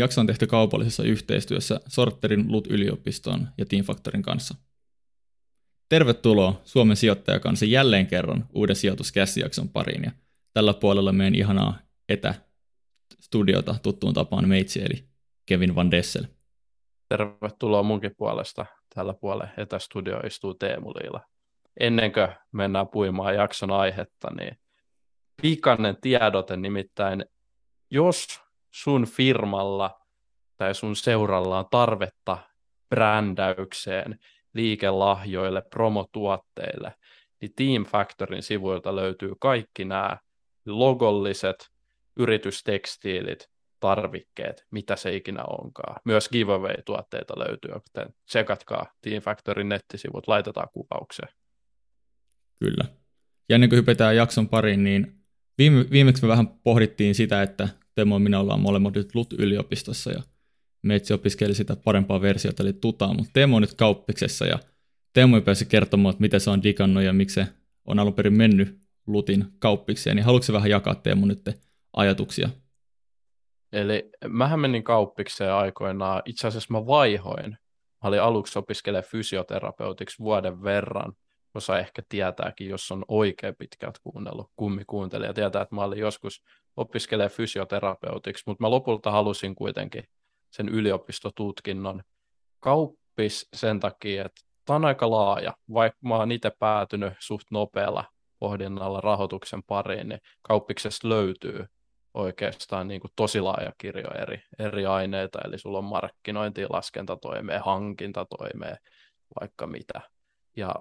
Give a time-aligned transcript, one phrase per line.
[0.00, 4.54] Jakso on tehty kaupallisessa yhteistyössä Sorterin LUT-yliopiston ja Team Factorin kanssa.
[5.88, 10.04] Tervetuloa Suomen sijoittajakanssa jälleen kerran uuden sijoituskäsijakson pariin.
[10.04, 10.10] Ja
[10.54, 11.78] tällä puolella meidän ihanaa
[12.08, 15.04] etästudiota tuttuun tapaan meitsi, eli
[15.46, 16.24] Kevin Van Dessel.
[17.08, 18.66] Tervetuloa munkin puolesta.
[18.94, 21.20] Tällä puolella etästudio istuu Teemu Liila.
[21.80, 24.58] Ennen kuin mennään puimaan jakson aihetta, niin
[25.42, 27.24] pikainen tiedote nimittäin,
[27.90, 28.40] jos
[28.70, 30.00] sun firmalla
[30.56, 32.38] tai sun seuralla on tarvetta
[32.88, 34.18] brändäykseen,
[34.54, 36.94] liikelahjoille, promotuotteille,
[37.40, 40.16] niin Team Factorin sivuilta löytyy kaikki nämä
[40.66, 41.70] logolliset
[42.16, 46.00] yritystekstiilit, tarvikkeet, mitä se ikinä onkaan.
[46.04, 51.32] Myös giveaway-tuotteita löytyy, joten tsekatkaa Team Factorin nettisivut, laitetaan kuvaukseen.
[52.58, 52.84] Kyllä.
[53.48, 55.20] Ja ennen kuin hypätään jakson pariin, niin
[55.58, 60.22] viime, viimeksi me vähän pohdittiin sitä, että Temo ja minä ollaan molemmat nyt LUT-yliopistossa ja
[60.82, 64.58] Meitsi opiskeli sitä parempaa versiota, eli tutaa, mutta Teemu on nyt kauppiksessa ja
[65.12, 67.46] Teemu ei pääse kertomaan, että miten se on digannut ja miksi se
[67.84, 71.42] on alun perin mennyt Lutin kauppikseen, niin haluatko vähän jakaa Teemu nyt
[71.92, 72.48] ajatuksia?
[73.72, 77.50] Eli mähän menin kauppikseen aikoinaan, itse asiassa mä vaihoin.
[78.02, 81.12] Mä olin aluksi opiskelemaan fysioterapeutiksi vuoden verran,
[81.54, 86.42] osa ehkä tietääkin, jos on oikein pitkät kuunnellut, kummi kuuntelija tietää, että mä olin joskus
[86.76, 90.04] opiskelemaan fysioterapeutiksi, mutta mä lopulta halusin kuitenkin
[90.50, 92.02] sen yliopistotutkinnon.
[92.60, 98.04] Kauppis sen takia, että tämä on aika laaja, vaikka mä oon itse päätynyt suht nopealla
[98.38, 101.66] pohdinnalla rahoituksen pariin, niin kauppiksesta löytyy
[102.14, 108.76] oikeastaan niin kuin tosi laaja kirjo eri, eri aineita, eli sulla on markkinointi, laskentatoimea, hankintatoimea,
[109.40, 110.00] vaikka mitä.
[110.56, 110.74] Ja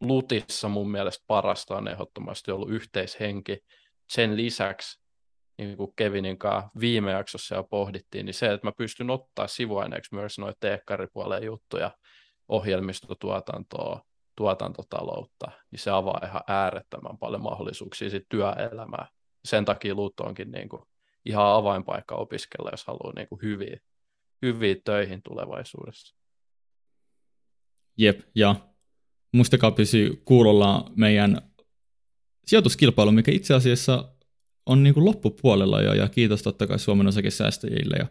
[0.00, 3.58] Lutissa mun mielestä parasta on ehdottomasti ollut yhteishenki.
[4.08, 5.03] Sen lisäksi
[5.58, 10.14] niin kuin Kevinin kanssa viime jaksossa jo pohdittiin, niin se, että mä pystyn ottaa sivuaineeksi
[10.14, 11.90] myös noita teekkaripuolen juttuja,
[12.48, 14.04] ohjelmistotuotantoa,
[14.36, 19.08] tuotantotaloutta, niin se avaa ihan äärettömän paljon mahdollisuuksia sitten työelämää.
[19.44, 20.82] Sen takia Luut onkin niin kuin
[21.24, 23.80] ihan avainpaikka opiskella, jos haluaa niin kuin hyviä,
[24.42, 26.16] hyviä töihin tulevaisuudessa.
[27.96, 28.54] Jep, ja
[29.32, 31.50] muistakaa pysyä kuulolla meidän
[32.46, 34.13] sijoituskilpailu, mikä itse asiassa
[34.66, 38.06] on niin kuin loppupuolella jo, ja kiitos totta kai Suomen osakesäästäjille ja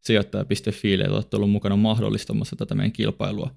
[0.00, 3.54] sijoittaja.fi, että olette ollut mukana mahdollistamassa tätä meidän kilpailua.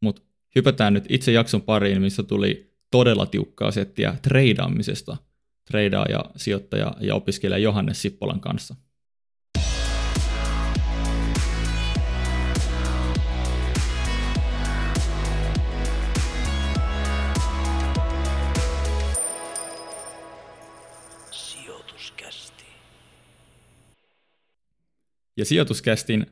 [0.00, 0.22] Mutta
[0.56, 5.16] hypätään nyt itse jakson pariin, missä tuli todella tiukkaa settiä treidaamisesta,
[5.64, 8.74] treidaaja, sijoittaja ja opiskelija Johannes Sippolan kanssa.
[25.38, 26.26] Ja sijoituskästin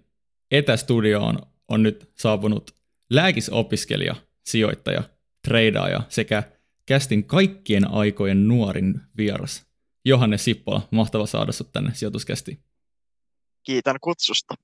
[0.50, 2.77] etästudioon on nyt saapunut
[3.11, 5.03] lääkisopiskelija, sijoittaja,
[5.49, 6.43] treidaaja sekä
[6.87, 9.66] kästin kaikkien aikojen nuorin vieras.
[10.05, 12.59] Johannes Sippola, mahtava saada sinut tänne sijoituskästiin.
[13.62, 14.55] Kiitän kutsusta.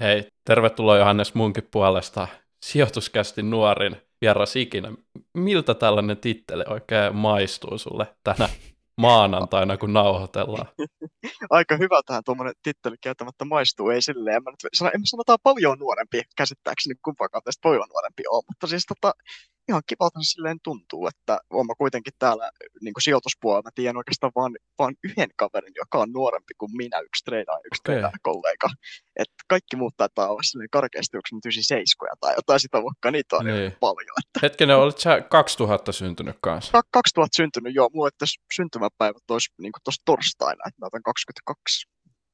[0.00, 2.28] Hei, tervetuloa Johannes munkin puolesta.
[2.62, 4.92] Sijoituskästin nuorin vieras ikinä.
[5.34, 8.48] Miltä tällainen titteli oikein maistuu sulle tänä
[9.00, 10.66] maanantaina, kun nauhoitellaan.
[11.58, 14.36] Aika hyvältähän tuommoinen titteli kieltämättä maistuu, ei silleen.
[14.36, 18.86] En mä nyt en sanotaan paljon nuorempi, käsittääkseni kumpaakaan tästä paljon nuorempi on, mutta siis
[18.86, 19.12] tota,
[19.70, 22.50] ihan kivalta se silleen tuntuu, että olen mä kuitenkin täällä
[22.82, 26.98] niin kuin sijoituspuolella, mä tiedän oikeastaan vain, vain yhden kaverin, joka on nuorempi kuin minä,
[26.98, 28.10] yksi treida ja yksi okay.
[28.22, 28.68] kollega.
[29.16, 33.46] Että kaikki muut taitaa olla silleen karkeasti yksi seiskoja tai jotain sitä vaikka niitä on
[33.46, 33.72] niin.
[33.80, 34.16] paljon.
[34.20, 34.40] Että.
[34.42, 36.80] Hetkinen, olit sä 2000 syntynyt kanssa?
[36.92, 37.90] 2000 syntynyt, joo.
[37.94, 41.88] Mulla että syntymäpäivät olisi niin tuossa torstaina, että mä otan 22.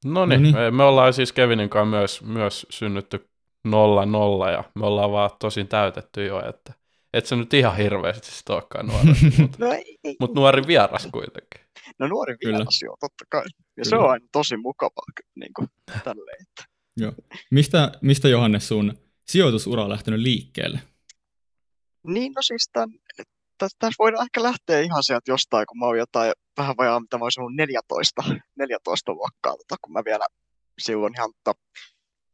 [0.05, 3.29] No niin, me, me ollaan siis Kevinin kanssa myös, myös synnytty
[3.65, 6.73] nolla nolla ja me ollaan vaan tosin täytetty jo, että
[7.13, 9.07] et se nyt ihan hirveästi sit olekaan nuori,
[9.39, 9.67] mutta no
[10.21, 11.61] mut nuori vieras kuitenkin.
[11.99, 13.45] No nuori vieras joo, totta kai.
[13.45, 13.91] Ja Kyllä.
[13.91, 15.69] se on aina tosi mukavaa niin kuin,
[16.05, 16.43] tälleen.
[16.43, 16.65] Että.
[16.97, 17.13] Joo.
[17.51, 18.99] Mistä, mistä Johannes sun
[19.29, 20.81] sijoitusura on lähtenyt liikkeelle?
[22.07, 22.91] Niin, no siis tämän,
[23.59, 27.25] tässä voidaan ehkä lähteä ihan sieltä jostain, kun mä oon jotain vähän vajaa, mitä mä
[27.25, 28.23] olisin ollut 14,
[28.57, 30.27] 14 luokkaa, tota, kun mä vielä
[30.79, 31.61] silloin ihan tota,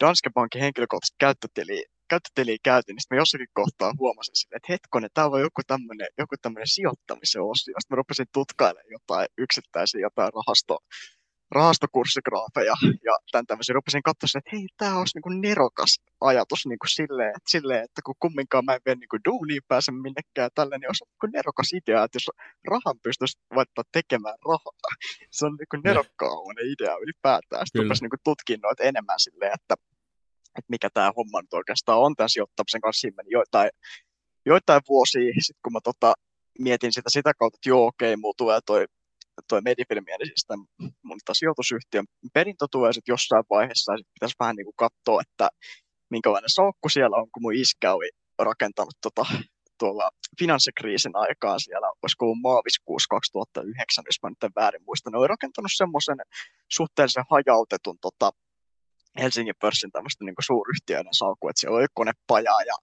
[0.04, 1.82] Danske Bankin henkilökohtaisesti käyttötiliä
[2.12, 6.34] käyttötiliä käytin, niin mä jossakin kohtaa huomasin sille, että hetkonen, tämä on joku tämmöinen, joku
[6.42, 7.74] tämmöinen sijoittamisen osio.
[7.78, 10.74] Sitten mä rupesin tutkailemaan jotain yksittäisiä jotain rahasto,
[11.58, 12.76] rahastokurssigraafeja
[13.08, 13.78] ja tämän tämmöisiä.
[13.78, 17.84] Rupesin katsoa, että hei, tämä olisi niin kuin nerokas ajatus niin kuin silleen, että, silleen,
[17.84, 21.20] että kun kumminkaan mä en vielä niin kuin duuniin pääse minnekään tälle, niin olisi niin
[21.22, 22.28] kuin nerokas idea, että jos
[22.72, 24.92] rahan pystyisi vaikka tekemään rahaa.
[25.36, 25.82] Se on niin kuin
[26.72, 27.66] idea ylipäätään.
[27.66, 29.74] Sitten rupesin niin tutkimaan noita enemmän silleen, että,
[30.58, 33.00] että mikä tämä homma nyt oikeastaan on tämän sijoittamisen kanssa.
[33.00, 33.70] Siinä meni joitain,
[34.46, 36.14] joitain vuosia, sitten kun mä tota,
[36.58, 38.86] mietin sitä sitä kautta, että joo, okei, mulla tulee toi
[39.48, 40.66] toi Medifilmi, eli siis tämän
[41.02, 45.48] mun sijoitusyhtiön perintötue sitten jossain vaiheessa, ja sit pitäisi vähän niin kuin katsoa, että
[46.10, 49.26] minkälainen saukku siellä on, kun mun iskä oli rakentanut tota,
[49.78, 55.18] tuolla finanssikriisin aikaan siellä, olisiko ollut maaviskuussa 2009, jos mä nyt en väärin muista, ne
[55.18, 56.16] oli rakentanut semmoisen
[56.68, 58.30] suhteellisen hajautetun tota,
[59.18, 62.74] Helsingin pörssin tämmöistä niin suuryhtiöiden salkku, että siellä oli konepajaa ja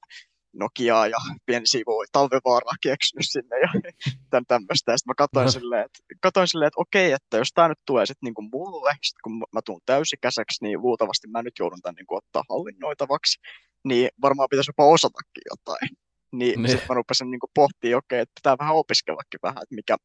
[0.53, 3.69] Nokiaa ja pieni sivu talvivaaraa keksinyt sinne ja
[4.29, 4.91] tämän tämmöistä.
[4.91, 8.05] Ja sitten mä katsoin silleen, että, katsoin silleen, että okei, että jos tämä nyt tulee
[8.05, 12.15] sitten niinku mulle, sit kun mä tuun täysikäiseksi, niin luultavasti mä nyt joudun tämän niinku
[12.15, 13.39] ottaa hallinnoitavaksi,
[13.83, 15.89] niin varmaan pitäisi jopa osatakin jotain.
[16.31, 16.71] Niin, niin.
[16.71, 19.97] sitten mä rupesin niinku pohtimaan, okei, että pitää vähän opiskellakin vähän, että mikä,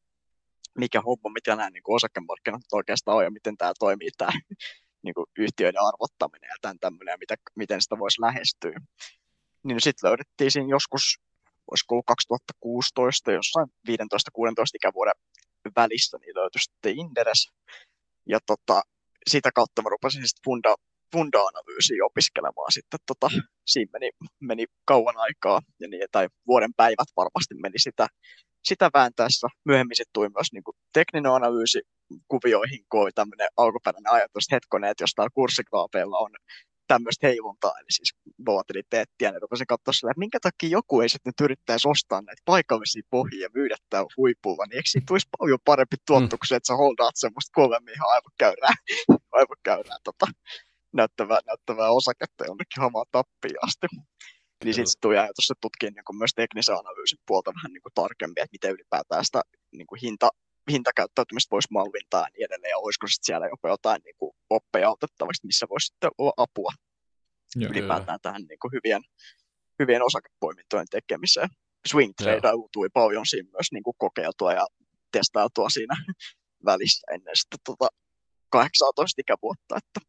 [0.77, 4.31] mikä homma, mitä nämä niinku osakemarkkinat oikeastaan on ja miten tämä toimii, tämä
[5.05, 8.73] niinku yhtiöiden arvottaminen ja tämän tämmöinen ja mitä, miten sitä voisi lähestyä
[9.65, 11.03] niin sitten löydettiin siinä joskus,
[11.71, 13.91] olisiko ollut 2016, jossain 15-16
[14.75, 15.13] ikävuoden
[15.75, 17.51] välissä, niin löytyi sitten Inderes.
[18.25, 18.81] Ja tota,
[19.27, 20.75] sitä kautta mä rupesin sitten funda,
[21.11, 22.99] funda-analyysiä opiskelemaan sitten.
[23.05, 23.27] Tota,
[23.65, 24.09] siinä meni,
[24.39, 28.07] meni kauan aikaa, ja niin, tai vuoden päivät varmasti meni sitä,
[28.63, 29.47] sitä vääntäessä.
[29.65, 31.81] Myöhemmin sitten tuli myös niin kuin tekninen analyysi
[32.27, 36.31] kuvioihin, kun oli tämmöinen alkuperäinen ajatus, että hetkonen, että jos täällä kurssigraapeilla on
[36.87, 38.13] tämmöistä heiluntaa, eli siis
[38.45, 42.41] volatiliteettia, niin rupesin katsoa sillä, että minkä takia joku ei sitten nyt yrittäisi ostaa näitä
[42.45, 46.57] paikallisia pohjia ja myydä tämä huipulla, niin eikö siitä tulisi paljon parempi tuottuksia, mm.
[46.57, 48.73] että sä holdaat semmoista kovemmin ihan aivokäyrää,
[49.39, 50.27] aivokäyrää tota,
[50.93, 53.87] näyttävää, näyttävää osaketta jonnekin hamaan tappiin asti.
[54.63, 58.39] Niin sitten tuli ajatus, että tutkii niin myös teknisen analyysin puolta vähän niin kuin tarkemmin,
[58.39, 59.41] että miten ylipäätään sitä
[59.71, 60.29] niin kuin hinta,
[60.71, 64.89] hintakäyttäytymistä voisi mallintaa ja niin edelleen, ja olisiko sitten siellä jopa jotain niin kuin oppeja
[64.89, 66.71] otettavaksi, missä voisi sitten olla apua
[67.55, 68.19] Joo, ylipäätään joo.
[68.21, 69.01] tähän niin kuin hyvien,
[69.79, 71.49] hyvien osakepoimintojen tekemiseen.
[71.87, 74.65] Swing tradailu tuli paljon siinä myös niin kuin kokeiltua ja
[75.11, 75.95] testailtua siinä
[76.65, 77.87] välissä ennen sitten tota
[78.49, 79.99] 18 ikävuotta, että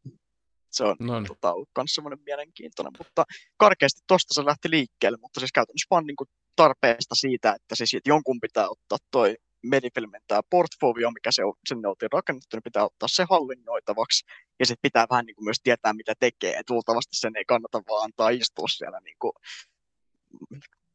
[0.69, 1.27] se on no niin.
[1.27, 3.23] tota, ollut myös semmoinen mielenkiintoinen, mutta
[3.57, 7.93] karkeasti tuosta se lähti liikkeelle, mutta siis käytännössä vaan niin kuin tarpeesta siitä, että siis
[7.93, 12.85] että jonkun pitää ottaa toi Medifilmin tämä portfolio, mikä se, sinne oltiin rakennettu, niin pitää
[12.85, 14.25] ottaa se hallinnoitavaksi.
[14.59, 16.57] Ja sitten pitää vähän niin kuin myös tietää, mitä tekee.
[16.57, 19.33] Et luultavasti sen ei kannata vaan antaa istua siellä niin kuin,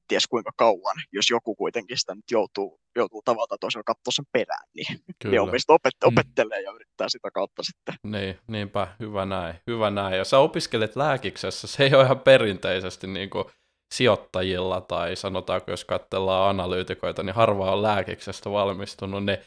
[0.08, 4.68] ties kuinka kauan, jos joku kuitenkin sitä nyt joutuu, joutuu tavalla toisella katsoa sen perään,
[4.74, 5.44] niin Kyllä.
[5.44, 6.64] niin opet- opettelee mm.
[6.64, 7.94] ja yrittää sitä kautta sitten.
[8.02, 10.18] Niin, niinpä, hyvä näin, hyvä näin.
[10.18, 13.44] Ja sä opiskelet lääkiksessä, se ei ole ihan perinteisesti niin kuin
[13.92, 19.38] sijoittajilla tai sanotaanko, jos katsellaan analyytikoita, niin harva on lääkiksestä valmistunut, niin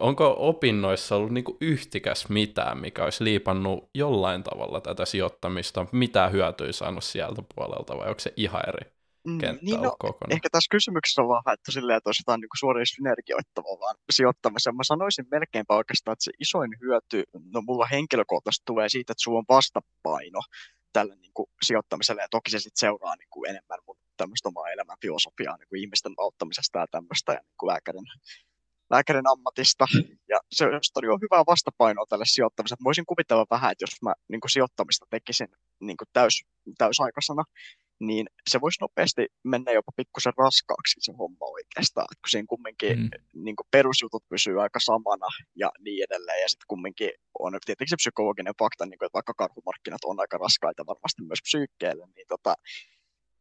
[0.00, 6.72] onko opinnoissa ollut niin yhtikäs mitään, mikä olisi liipannut jollain tavalla tätä sijoittamista, mitä hyötyä
[6.72, 8.90] saanut sieltä puolelta vai onko se ihan eri
[9.26, 10.36] mm, kenttä niin no, kokonaan?
[10.36, 14.76] Ehkä tässä kysymyksessä on vaan että silleen, että olisi jotain niin suoria synergioittavaa vaan sijoittamisen.
[14.76, 17.22] Mä sanoisin melkeinpä oikeastaan, että se isoin hyöty,
[17.54, 20.40] no mulla henkilökohtaisesti tulee siitä, että sulla on vastapaino
[20.94, 24.70] tälle niin kuin, sijoittamiselle, ja toki se sitten seuraa niin kuin, enemmän mun tämmöistä omaa
[24.70, 28.06] elämän filosofiaa niin kuin ihmisten auttamisesta ja tämmöistä, ja niin kuin lääkärin,
[28.90, 29.86] lääkärin ammatista,
[30.28, 30.64] ja se
[31.12, 32.84] on hyvää vastapainoa tälle sijoittamiselle.
[32.84, 35.48] Voisin kuvitella vähän, että jos mä niin kuin, sijoittamista tekisin
[35.80, 36.44] niin kuin täys,
[36.78, 37.44] täysaikaisena,
[38.00, 42.98] niin se voisi nopeasti mennä jopa pikkusen raskaaksi se homma oikeastaan, että kun siinä kumminkin
[42.98, 43.08] mm.
[43.44, 45.26] niin kuin perusjutut pysyy aika samana
[45.56, 49.34] ja niin edelleen, ja sitten kumminkin on tietenkin se psykologinen fakta, niin kuin, että vaikka
[49.34, 52.54] karhumarkkinat on aika raskaita varmasti myös psyykkeelle, niin tota,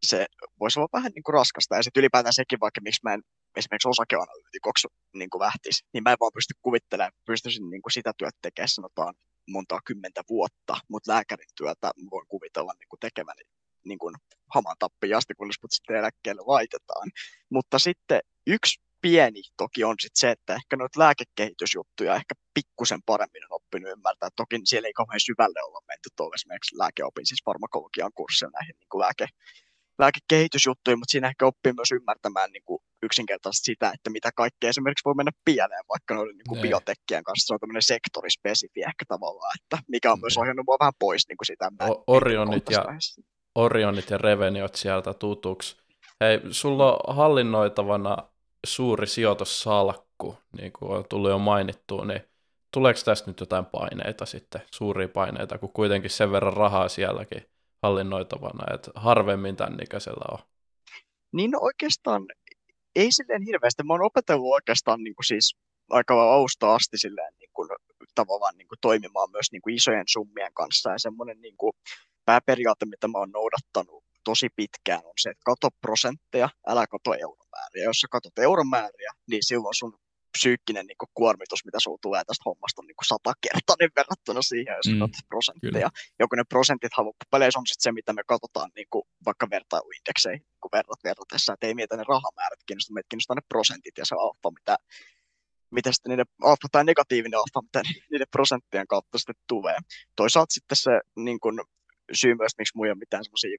[0.03, 0.25] se
[0.59, 3.23] voisi olla vähän niin kuin raskasta, ja sitten ylipäätään sekin, vaikka miksi mä en
[3.55, 8.11] esimerkiksi osakeanalyytikoksi niin kuin lähtisi, niin mä en vaan pysty kuvittelemaan, pystyisin niin kuin sitä
[8.17, 9.13] työtä tekemään, sanotaan
[9.49, 13.41] montaa kymmentä vuotta, mutta lääkärin työtä voin kuvitella niin kuin tekeväni
[13.85, 14.15] niin kuin
[14.53, 17.07] haman tappiin asti, kunnes mut sitten eläkkeelle laitetaan.
[17.49, 23.43] Mutta sitten yksi pieni toki on sitten se, että ehkä noita lääkekehitysjuttuja ehkä pikkusen paremmin
[23.45, 24.29] on oppinut ymmärtää.
[24.35, 28.89] Toki siellä ei kauhean syvälle olla menty tuolla esimerkiksi lääkeopin, siis farmakologian kurssilla näihin niin
[28.89, 29.27] kuin lääke,
[29.99, 35.05] lääkekehitysjuttuihin, mutta siinä ehkä oppii myös ymmärtämään niin kuin yksinkertaisesti sitä, että mitä kaikkea esimerkiksi
[35.05, 37.47] voi mennä pieleen, vaikka noiden niin kuin biotekkien kanssa.
[37.47, 41.37] Se on tämmöinen sektorispesifi ehkä tavallaan, että mikä on myös ohjannut mua vähän pois niin
[41.37, 41.69] kuin sitä.
[41.89, 42.85] O- Orionit ja
[43.55, 45.77] Orionit ja Reveniot sieltä tutuksi.
[46.21, 48.17] Hei, sulla on hallinnoitavana
[48.65, 52.21] suuri sijoitussalkku, niin kuin on tullut jo mainittua, niin
[52.73, 57.52] tuleeko tästä nyt jotain paineita sitten, suuria paineita, kun kuitenkin sen verran rahaa sielläkin
[57.83, 60.39] hallinnoitavana, että harvemmin tämän ikäisellä on?
[61.33, 62.25] Niin no oikeastaan
[62.95, 63.83] ei silleen hirveästi.
[63.83, 65.55] Mä oon opetellut oikeastaan niin kuin siis
[65.89, 67.69] aika alusta asti silleen niin kuin,
[68.15, 70.91] tavallaan niin kuin toimimaan myös niin kuin isojen summien kanssa.
[70.91, 71.73] Ja semmoinen niin kuin
[72.25, 77.83] pääperiaate, mitä mä oon noudattanut tosi pitkään, on se, että kato prosentteja, älä kato euromääriä.
[77.83, 79.97] Jos sä katot euromääriä, niin silloin sun
[80.37, 84.75] psyykkinen niin kuin, kuormitus, mitä sulla tulee tästä hommasta, on niin kuin satakertainen verrattuna siihen,
[84.79, 85.89] jos mm, katsot prosentteja.
[86.19, 90.41] Ja kun ne prosentit loppupeleissä on sitten se, mitä me katsotaan niin kuin, vaikka vertailuindekseihin
[90.41, 94.15] niin verrat verratessa, että ei mietitä ne rahamäärät kiinnostaa, meitä kiinnostaa ne prosentit ja se
[94.25, 94.75] alfa, mitä,
[95.77, 99.77] mitä sitten niiden alfa tai negatiivinen alfa, mitä niiden prosenttien kautta sitten tulee.
[100.15, 101.55] Toisaalta sitten se niin kuin,
[102.21, 103.57] syy myös, miksi mulla ei ole mitään semmoisia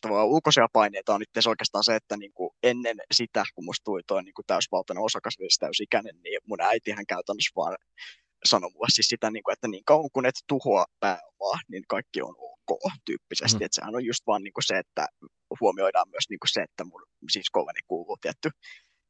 [0.00, 4.02] tavallaan ulkoisia paineita on itse oikeastaan se, että niin kuin ennen sitä, kun musta tuli
[4.06, 7.76] toi niin kuin täysvaltainen osakas, siis täysikäinen, niin mun äitihän käytännössä vaan
[8.44, 12.22] sanoi mulle siis sitä, niin kuin, että niin kauan kun et tuhoa pääomaa, niin kaikki
[12.22, 13.58] on ok tyyppisesti.
[13.58, 13.64] Mm.
[13.64, 15.06] Että sehän on just vaan niin kuin se, että
[15.60, 18.50] huomioidaan myös niin kuin se, että mun siskolleni kuuluu tietty,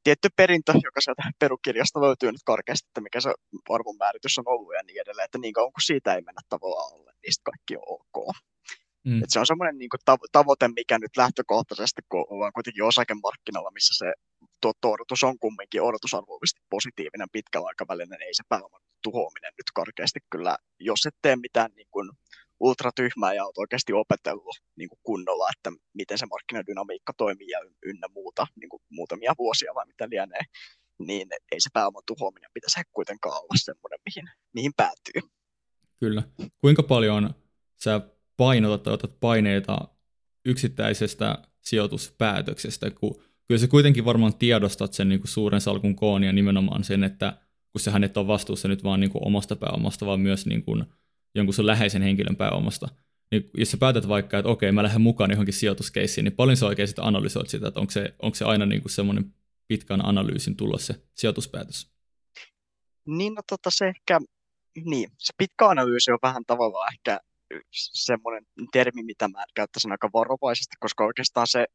[0.05, 3.31] tietty perintö, joka sieltä perukirjasta löytyy nyt karkeasti, että mikä se
[3.71, 7.13] arvonmääritys on ollut ja niin edelleen, että niin kauan kun siitä ei mennä tavallaan alle,
[7.23, 8.37] niin kaikki on ok.
[9.05, 9.23] Mm.
[9.23, 13.95] Et se on semmoinen niin tav- tavoite, mikä nyt lähtökohtaisesti, kun ollaan kuitenkin osakemarkkinalla, missä
[14.05, 14.13] se
[14.61, 20.57] tuotto-odotus on kumminkin odotusarvoisesti positiivinen pitkällä aikavälillä, niin ei se pääoman tuhoaminen nyt karkeasti kyllä,
[20.79, 22.11] jos et tee mitään niin kuin
[22.61, 28.09] ultratyhmää ja olet oikeasti opetellut niin kuin kunnolla, että miten se markkinadynamiikka toimii ja ynnä
[28.15, 30.41] muuta, niin kuin muutamia vuosia vai mitä lienee,
[30.99, 35.31] niin ei se pääoman tuhoaminen pitäisi kuitenkaan olla semmoinen, mihin, mihin päätyy.
[36.01, 36.23] Kyllä.
[36.61, 37.35] Kuinka paljon
[37.77, 38.01] sä
[38.41, 39.89] painotat tai otat paineita
[40.45, 46.33] yksittäisestä sijoituspäätöksestä, kun kyllä se kuitenkin varmaan tiedostat sen niin kuin suuren salkun koon ja
[46.33, 47.39] nimenomaan sen, että
[47.73, 50.85] kun sehän et ole vastuussa nyt vaan niin kuin omasta pääomasta, vaan myös niin kuin
[51.35, 52.89] jonkun sun läheisen henkilön pääomasta.
[53.31, 56.67] Niin jos sä päätät vaikka, että okei, mä lähden mukaan johonkin sijoituskeissiin, niin paljon sä
[56.67, 59.35] oikein sitten analysoit sitä, että onko se, onko se aina niin kuin semmoinen
[59.69, 61.91] pitkän analyysin tulos se sijoituspäätös?
[63.07, 64.21] Niin, no tota se ehkä,
[64.85, 67.21] niin, se pitkä analyysi on vähän tavallaan ehkä
[67.93, 71.67] semmoinen termi, mitä mä käyttäisin aika varovaisesti, koska oikeastaan se,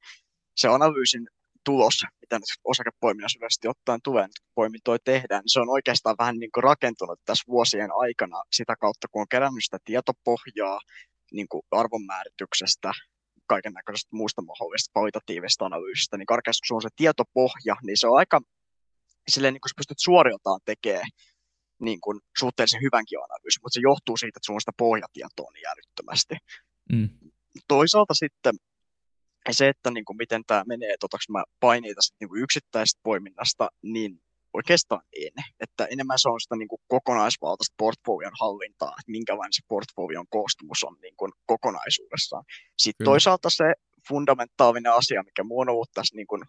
[0.56, 1.28] se analyysin
[1.66, 6.40] tulos, mitä nyt osakepoiminnassa yleisesti ottaen tulee, nyt poimintoja tehdään, niin se on oikeastaan vähän
[6.40, 10.80] niin kuin rakentunut tässä vuosien aikana sitä kautta, kun on kerännyt sitä tietopohjaa
[11.32, 12.92] niin kuin arvonmäärityksestä,
[13.48, 18.08] kaiken näköisestä muusta mahdollisesta kvalitatiivisesta analyysistä, niin karkeasti kun se on se tietopohja, niin se
[18.08, 18.42] on aika
[19.28, 21.10] silleen, niin kun sä pystyt suoriltaan tekemään
[21.80, 25.68] niin kuin suhteellisen hyvänkin analyysin, mutta se johtuu siitä, että sulla on sitä pohjatietoa niin
[25.68, 26.36] älyttömästi.
[26.92, 27.10] Mm.
[27.68, 28.56] Toisaalta sitten
[29.52, 33.00] se, että niin kuin miten tämä menee, että otaks mä paineita sitten niin kuin yksittäisestä
[33.04, 34.22] poiminnasta, niin
[34.54, 35.34] oikeastaan en.
[35.60, 40.84] Että enemmän se on sitä niin kuin kokonaisvaltaista portfolion hallintaa, että minkälainen se portfolion koostumus
[40.84, 42.44] on niin kuin kokonaisuudessaan.
[42.78, 43.12] Sitten Kyllä.
[43.12, 43.74] toisaalta se
[44.08, 46.42] fundamentaalinen asia, mikä mulla on ollut tässä niin kuin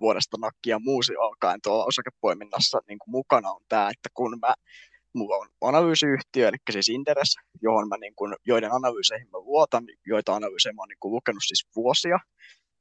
[0.00, 4.54] vuodesta nakkia muusi alkaen tuolla osakepoiminnassa niin kuin mukana on tämä, että kun mä
[5.12, 10.34] mulla on analyysiyhtiö, eli siis Inderes, johon mä, niin kuin, joiden analyyseihin mä luotan, joita
[10.34, 12.18] analyysejä mä oon niin kuin, lukenut siis vuosia,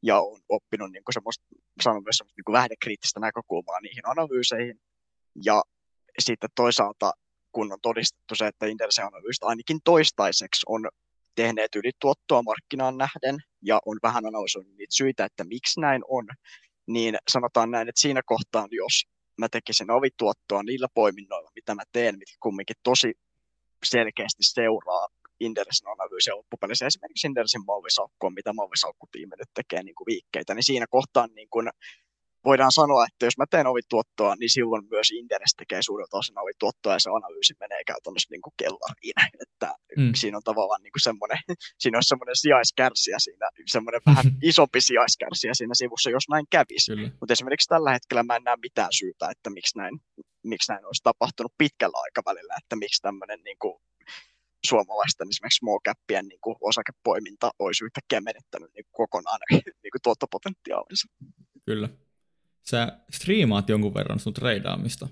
[0.03, 1.45] ja on oppinut niin kuin semmoista,
[1.81, 4.79] sanon myös semmoista niin kuin lähdekriittistä näkökulmaa niihin analyyseihin,
[5.45, 5.63] ja
[6.19, 7.11] sitten toisaalta,
[7.51, 10.89] kun on todistettu se, että Indersen analyysit ainakin toistaiseksi on
[11.35, 16.27] tehneet ylituottoa markkinaan nähden, ja on vähän analysoinut niitä syitä, että miksi näin on,
[16.89, 22.17] niin sanotaan näin, että siinä kohtaa, jos mä tekisin ovituottoa niillä poiminnoilla, mitä mä teen,
[22.17, 23.13] mitkä kumminkin tosi
[23.85, 25.07] selkeästi seuraa
[25.39, 26.85] Indersin analyysiä loppupeleissä.
[26.85, 31.69] Esimerkiksi Indersin mallisalkku mitä mallisalkkutiimi nyt tekee niin kuin viikkeitä, niin siinä kohtaa niin kuin
[32.45, 36.93] voidaan sanoa, että jos mä teen ovituottoa, niin silloin myös Interes tekee suurelta osin ovituottoa
[36.93, 39.19] ja se analyysi menee käytännössä niin kuin kellariin.
[39.43, 40.11] Että mm.
[40.15, 41.39] siinä on tavallaan niin kuin semmoinen,
[41.81, 46.91] siinä on semmoinen sijaiskärsijä siinä, semmoinen vähän isompi sijaiskärsijä siinä sivussa, jos näin kävisi.
[47.19, 49.99] Mutta esimerkiksi tällä hetkellä mä en näe mitään syytä, että miksi näin,
[50.43, 53.75] miksi näin olisi tapahtunut pitkällä aikavälillä, että miksi tämmöinen niin kuin
[54.65, 59.39] suomalaisten esimerkiksi small capien niin kuin osakepoiminta olisi yhtäkkiä menettänyt niin kokonaan
[59.83, 61.07] niin kuin tuottopotentiaalinsa.
[61.65, 61.89] Kyllä
[62.63, 65.07] sä striimaat jonkun verran sun treidaamista,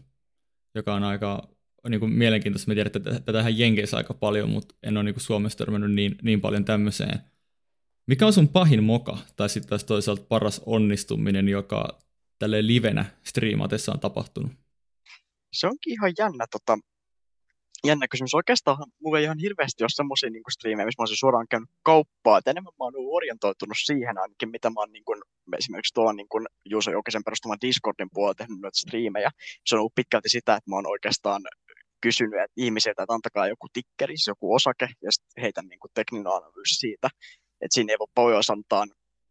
[0.75, 1.49] joka on aika
[1.89, 2.71] niin kuin mielenkiintoista.
[2.71, 6.15] Mä tiedän, että tätähän Jenkeissä aika paljon, mutta en ole niin kuin Suomessa törmännyt niin,
[6.21, 7.19] niin paljon tämmöiseen.
[8.07, 11.99] Mikä on sun pahin moka, tai sitten taas toisaalta paras onnistuminen, joka
[12.39, 14.51] tälle livenä striimatessa on tapahtunut?
[15.53, 16.45] Se onkin ihan jännä.
[16.51, 16.77] Tota,
[17.85, 18.33] jännä kysymys.
[18.33, 22.37] Oikeastaan mulla ei ihan hirveästi ole semmoisia niin striimejä, missä mä olisin suoraan käynyt kauppaa.
[22.37, 25.21] Et enemmän mä oon orientoitunut siihen ainakin, mitä mä oon niin kuin,
[25.57, 29.29] esimerkiksi tuolla niin kuin Juuso Jokisen perustuman Discordin puolella tehnyt noita striimejä.
[29.65, 31.41] Se on ollut pitkälti sitä, että mä oon oikeastaan
[32.01, 36.27] kysynyt että ihmisiltä, että antakaa joku tikkeri, joku osake, ja sitten heitän niin kuin tekninen
[36.27, 37.09] analyysi siitä.
[37.61, 38.85] Että siinä ei voi pohjois antaa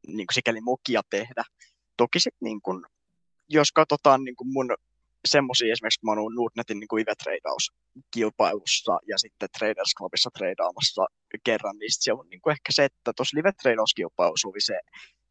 [0.07, 1.45] niin kuin sikäli mokia tehdä.
[1.97, 2.85] Toki sitten niin kuin,
[3.49, 4.77] jos katsotaan niin kuin mun
[5.27, 11.07] semmoisia esimerkiksi, kun mä oon Nordnetin niin live-treidaus-kilpailussa ja sitten Traders Clubissa treidaamassa
[11.45, 14.79] kerran, niin se on niin kuin ehkä se, että tuossa live-treidauskilpailussa oli se,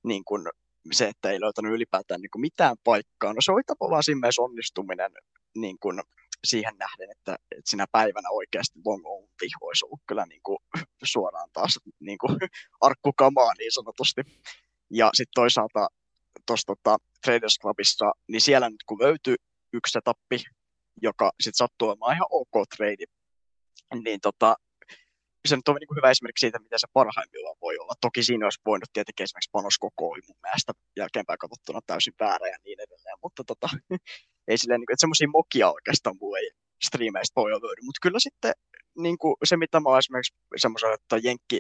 [0.04, 0.48] niin kuin,
[0.92, 3.34] se, että ei löytänyt ylipäätään niin kuin mitään paikkaa.
[3.34, 5.12] No se oli tavallaan siinä mielessä onnistuminen
[5.56, 6.02] niin kuin,
[6.44, 9.28] siihen nähden, että, että sinä päivänä oikeasti long on
[9.62, 10.58] olisi ollut kyllä niin kuin,
[11.04, 12.38] suoraan taas niin kuin,
[12.82, 14.22] arkkukamaa niin sanotusti.
[14.90, 15.88] Ja sitten toisaalta
[16.46, 19.36] tuossa tota, Traders Clubissa, niin siellä nyt kun löytyi
[19.76, 20.38] yksi setappi,
[21.02, 23.06] joka sitten sattuu olemaan ihan ok trade,
[24.04, 24.56] niin tota,
[25.48, 27.94] se nyt on niin kuin hyvä esimerkki siitä, miten se parhaimmillaan voi olla.
[28.02, 32.48] Toki siinä olisi voinut tietenkin esimerkiksi panos koko oli mun mielestä jälkeenpäin katsottuna täysin väärä
[32.48, 33.70] ja niin edelleen, mutta tota,
[34.48, 36.50] ei silleen, niin kuin, että semmoisia mokia oikeastaan mulle ei
[36.86, 38.54] striimeistä voi löydy, mutta kyllä sitten
[38.98, 41.60] niin kuin se, mitä mä oon esimerkiksi semmoisella, että jenkki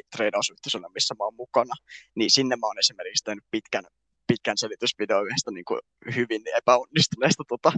[0.93, 1.75] missä mä oon mukana,
[2.15, 3.85] niin sinne mä oon esimerkiksi tehnyt pitkän,
[4.27, 5.79] pitkän selitysvideo yhdestä niin kuin
[6.15, 7.71] hyvin epäonnistuneesta tota,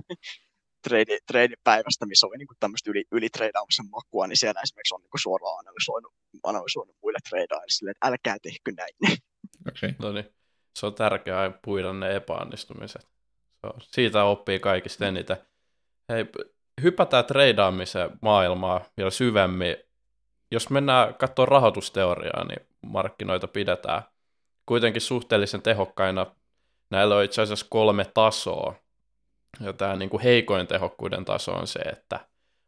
[0.87, 5.09] trade, trade-päivästä, missä oli niin kuin tämmöistä yli, ylitreidaamisen makua, niin siellä esimerkiksi on niin
[5.09, 6.13] kuin suoraan analysoinut,
[6.43, 9.19] analysoinut muille treidaajille silleen, että älkää tehkö näin.
[9.67, 9.93] Okay.
[9.99, 10.35] No niin,
[10.79, 13.07] se on tärkeää puida ne epäonnistumiset.
[13.81, 15.37] Siitä oppii kaikista eniten.
[16.09, 16.25] Hei,
[16.81, 19.77] hypätään treidaamisen maailmaa vielä syvemmin.
[20.51, 24.01] Jos mennään katsoa rahoitusteoriaa, niin markkinoita pidetään
[24.67, 26.25] kuitenkin suhteellisen tehokkaina.
[26.89, 28.75] Näillä on itse asiassa kolme tasoa.
[29.59, 32.19] Ja tämä niin kuin heikoin tehokkuuden taso on se, että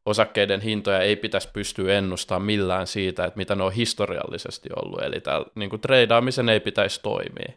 [0.06, 5.02] osakkeiden hintoja ei pitäisi pystyä ennustamaan millään siitä, että mitä ne on historiallisesti ollut.
[5.02, 7.54] Eli tämä niin kuin treidaamisen ei pitäisi toimia.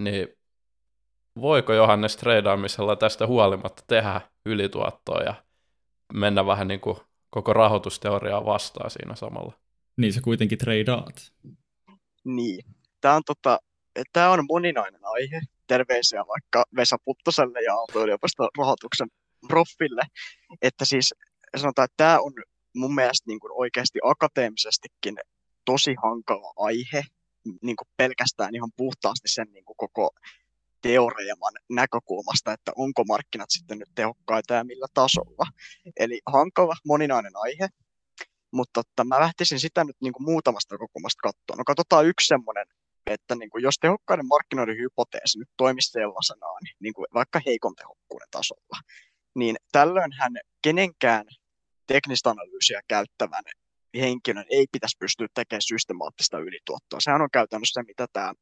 [0.00, 0.28] Niin
[1.40, 5.34] voiko Johannes treidaamisella tästä huolimatta tehdä ylituottoa ja
[6.14, 6.96] mennä vähän niin kuin
[7.30, 9.52] koko rahoitusteoriaa vastaan siinä samalla?
[9.96, 11.32] Niin sä kuitenkin treidaat.
[12.24, 12.75] Niin.
[13.06, 13.58] Tämä on, tota,
[14.12, 15.40] tämä on moninainen aihe.
[15.66, 19.08] Terveisiä vaikka Vesa Puttoselle ja Aalto-yliopiston rahoituksen
[19.48, 20.02] proffille.
[20.62, 21.14] Että siis
[21.56, 22.32] sanotaan, että tämä on
[22.74, 25.16] mun mielestä niin kuin oikeasti akateemisestikin
[25.64, 27.02] tosi hankala aihe,
[27.62, 30.10] niin kuin pelkästään ihan puhtaasti sen niin kuin koko
[30.82, 35.46] teoreeman näkökulmasta, että onko markkinat sitten nyt tehokkaita ja millä tasolla.
[35.96, 37.68] Eli hankala, moninainen aihe,
[38.50, 41.56] mutta että mä lähtisin sitä nyt niin kuin muutamasta näkökulmasta katsoa.
[41.56, 42.66] No katsotaan yksi semmoinen,
[43.06, 48.28] että niin kuin jos tehokkaiden markkinoiden hypoteesi nyt toimisi sellaisenaan, niin kuin vaikka heikon tehokkuuden
[48.30, 48.78] tasolla,
[49.34, 51.24] niin tällöinhän kenenkään
[51.86, 53.44] teknistä analyysiä käyttävän
[54.00, 57.00] henkilön ei pitäisi pystyä tekemään systemaattista ylituottoa.
[57.00, 58.32] Sehän on käytännössä se, mitä tämä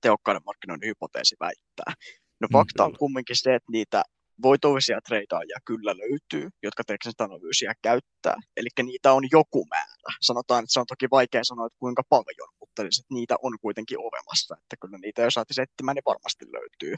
[0.00, 1.94] tehokkaiden markkinoiden hypoteesi väittää.
[2.40, 4.02] No mm, fakta on kumminkin se, että niitä
[4.42, 8.36] voitollisia treidaajia kyllä löytyy, jotka teknistä analyysiä käyttää.
[8.56, 10.10] Eli niitä on joku määrä.
[10.20, 13.58] Sanotaan, että se on toki vaikea sanoa, että kuinka paljon, mutta siis, että niitä on
[13.60, 14.56] kuitenkin olemassa.
[14.62, 16.94] Että kyllä niitä, jos saatiin etsimään, niin varmasti löytyy.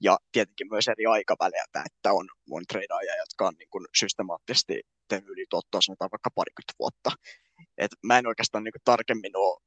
[0.00, 5.28] Ja tietenkin myös eri aikavälejä, että on, on treidaajia, jotka on niin kuin systemaattisesti tehnyt
[5.28, 7.10] yli tuottoa, sanotaan vaikka parikymmentä vuotta.
[7.78, 9.60] Et mä en oikeastaan niin kuin tarkemmin ole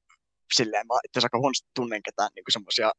[0.55, 2.91] silleen, mä itse aika huonosti tunnen ketään niin semmoisia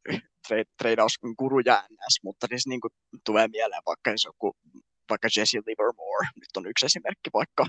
[0.79, 2.93] treidausguruja ns, mutta siis niin kuin,
[3.25, 4.57] tulee mieleen vaikka jos joku,
[5.11, 7.67] vaikka Jesse Livermore, nyt on yksi esimerkki vaikka,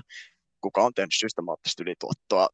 [0.60, 2.48] kuka on tehnyt systemaattista ylituottoa,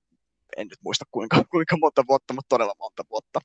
[0.57, 3.41] en nyt muista kuinka, kuinka monta vuotta, mutta todella monta vuotta.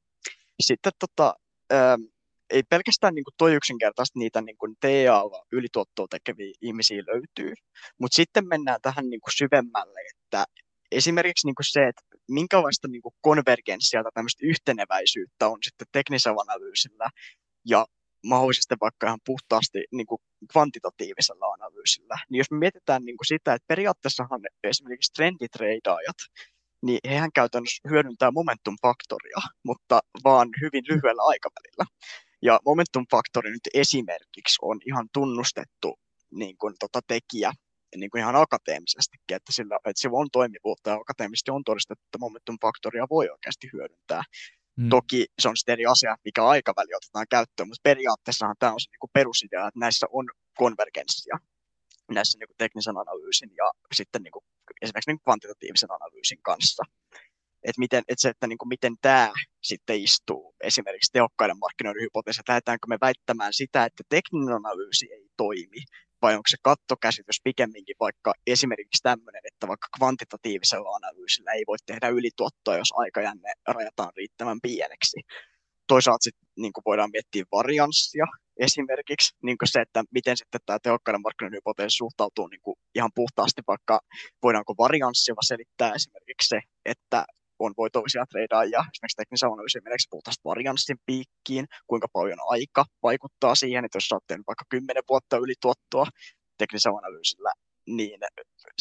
[0.59, 1.35] Sitten tota,
[1.73, 2.01] ähm,
[2.49, 5.21] ei pelkästään niin kuin toi yksinkertaisesti niitä niin kuin TA
[5.51, 7.53] ylituottoa tekeviä ihmisiä löytyy,
[7.99, 10.45] mutta sitten mennään tähän niin kuin syvemmälle, että
[10.97, 16.41] esimerkiksi niin kuin se, että minkälaista niin kuin konvergenssia tai tämmöistä yhteneväisyyttä on sitten teknisellä
[16.47, 17.09] analyysillä
[17.65, 17.85] ja
[18.23, 22.15] mahdollisesti vaikka ihan puhtaasti niin kuin kvantitatiivisella analyysillä.
[22.29, 26.19] Niin jos me mietitään niin kuin sitä, että periaatteessahan esimerkiksi trenditreidaajat,
[26.81, 31.85] niin hehän käytännössä hyödyntää momentum-faktoria, mutta vaan hyvin lyhyellä aikavälillä.
[32.41, 35.99] Ja momentum-faktori nyt esimerkiksi on ihan tunnustettu
[36.31, 37.51] niin kuin, tota, tekijä
[37.99, 42.17] niin kuin ihan akateemisestikin, että, sillä, että sillä on toimivuutta ja akateemisesti on todistettu, että
[42.17, 44.23] momentum-faktoria voi oikeasti hyödyntää.
[44.77, 44.89] Mm.
[44.89, 48.89] Toki se on sitten eri asia, mikä aikaväli otetaan käyttöön, mutta periaatteessahan tämä on se
[48.91, 50.25] niin kuin perusidea, että näissä on
[50.57, 51.37] konvergenssia
[52.11, 54.45] näissä niin kuin teknisen analyysin ja sitten niin kuin,
[54.81, 56.83] esimerkiksi niin kuin kvantitatiivisen analyysin kanssa.
[57.63, 62.41] Että, miten, että se, että niin kuin, miten tämä sitten istuu esimerkiksi tehokkaiden markkinoiden hypoteesi,
[62.47, 65.81] lähdetäänkö me väittämään sitä, että tekninen analyysi ei toimi,
[66.21, 72.07] vai onko se kattokäsitys pikemminkin vaikka esimerkiksi tämmöinen, että vaikka kvantitatiivisella analyysillä ei voi tehdä
[72.07, 75.19] ylituottoa, jos aikajänne rajataan riittävän pieneksi.
[75.87, 78.25] Toisaalta sitten niin voidaan miettiä varianssia,
[78.57, 83.99] esimerkiksi niin se, että miten sitten tämä tehokkaiden markkinoiden hypoteesi suhtautuu niin ihan puhtaasti, vaikka
[84.43, 87.25] voidaanko varianssilla selittää esimerkiksi se, että
[87.59, 88.25] on voitollisia
[88.71, 94.11] ja esimerkiksi teknisen analyysin meneekö puhutaan varianssin piikkiin, kuinka paljon aika vaikuttaa siihen, että jos
[94.11, 96.07] oot tehnyt vaikka 10 vuotta yli tuottoa
[96.57, 97.51] teknisellä analyysillä,
[97.87, 98.19] niin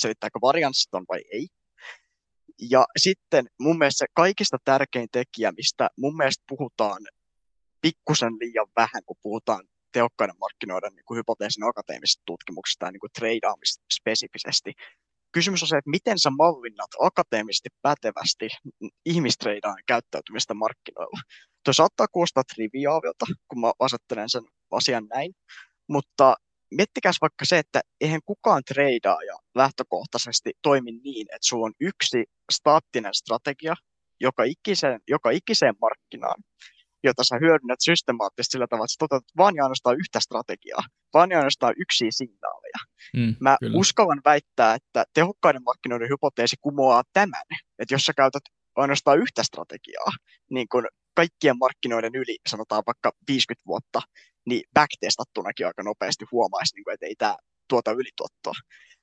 [0.01, 1.47] selittääkö varianssit on vai ei.
[2.71, 7.03] Ja sitten mun mielestä kaikista tärkein tekijä, mistä mun mielestä puhutaan
[7.81, 13.13] pikkusen liian vähän, kun puhutaan tehokkaiden markkinoiden niin kuin hypoteesin akateemisesta tutkimuksesta ja niin kuin
[13.13, 14.73] treidaamista spesifisesti.
[15.35, 18.49] Kysymys on se, että miten sä mallinnat akateemisesti pätevästi
[19.05, 21.20] ihmistreidaan käyttäytymistä markkinoilla.
[21.64, 25.33] Tuo saattaa kuulostaa triviaalilta, kun mä asettelen sen asian näin,
[25.88, 26.37] mutta
[26.70, 33.14] miettikäs vaikka se, että eihän kukaan treidaaja lähtökohtaisesti toimi niin, että sulla on yksi staattinen
[33.14, 33.75] strategia
[34.20, 36.42] joka ikiseen, joka ikiseen markkinaan,
[37.09, 40.83] jota sä hyödynnät systemaattisesti sillä tavalla, että sä toteutat vaan ja ainoastaan yhtä strategiaa,
[41.14, 42.79] vaan ja ainoastaan yksiä signaaleja.
[43.17, 43.79] Mm, Mä kyllä.
[43.79, 47.43] uskallan väittää, että tehokkaiden markkinoiden hypoteesi kumoaa tämän,
[47.79, 48.43] että jos sä käytät
[48.77, 50.12] ainoastaan yhtä strategiaa,
[50.51, 54.01] niin kun kaikkien markkinoiden yli, sanotaan vaikka 50 vuotta,
[54.47, 57.37] niin backtestattunakin aika nopeasti huomaisi, niin kuin, että ei tämä
[57.69, 58.55] tuota ylituottoa.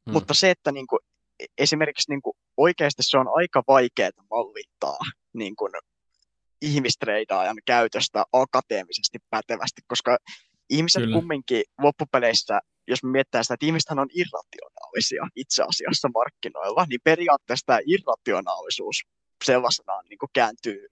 [0.05, 0.13] Mm.
[0.13, 0.99] Mutta se, että niin kuin,
[1.39, 4.97] e, esimerkiksi niin kuin, oikeasti se on aika vaikeaa mallittaa
[5.33, 5.71] niin kuin,
[6.61, 10.17] ihmistreidaajan käytöstä akateemisesti pätevästi, koska
[10.69, 11.15] ihmiset Kyllä.
[11.15, 17.65] kumminkin loppupeleissä, jos me miettää sitä, että ihmisethän on irrationaalisia itse asiassa markkinoilla, niin periaatteessa
[17.65, 18.95] tämä irrationaalisuus
[19.45, 20.87] sellaisenaan niin kuin kääntyy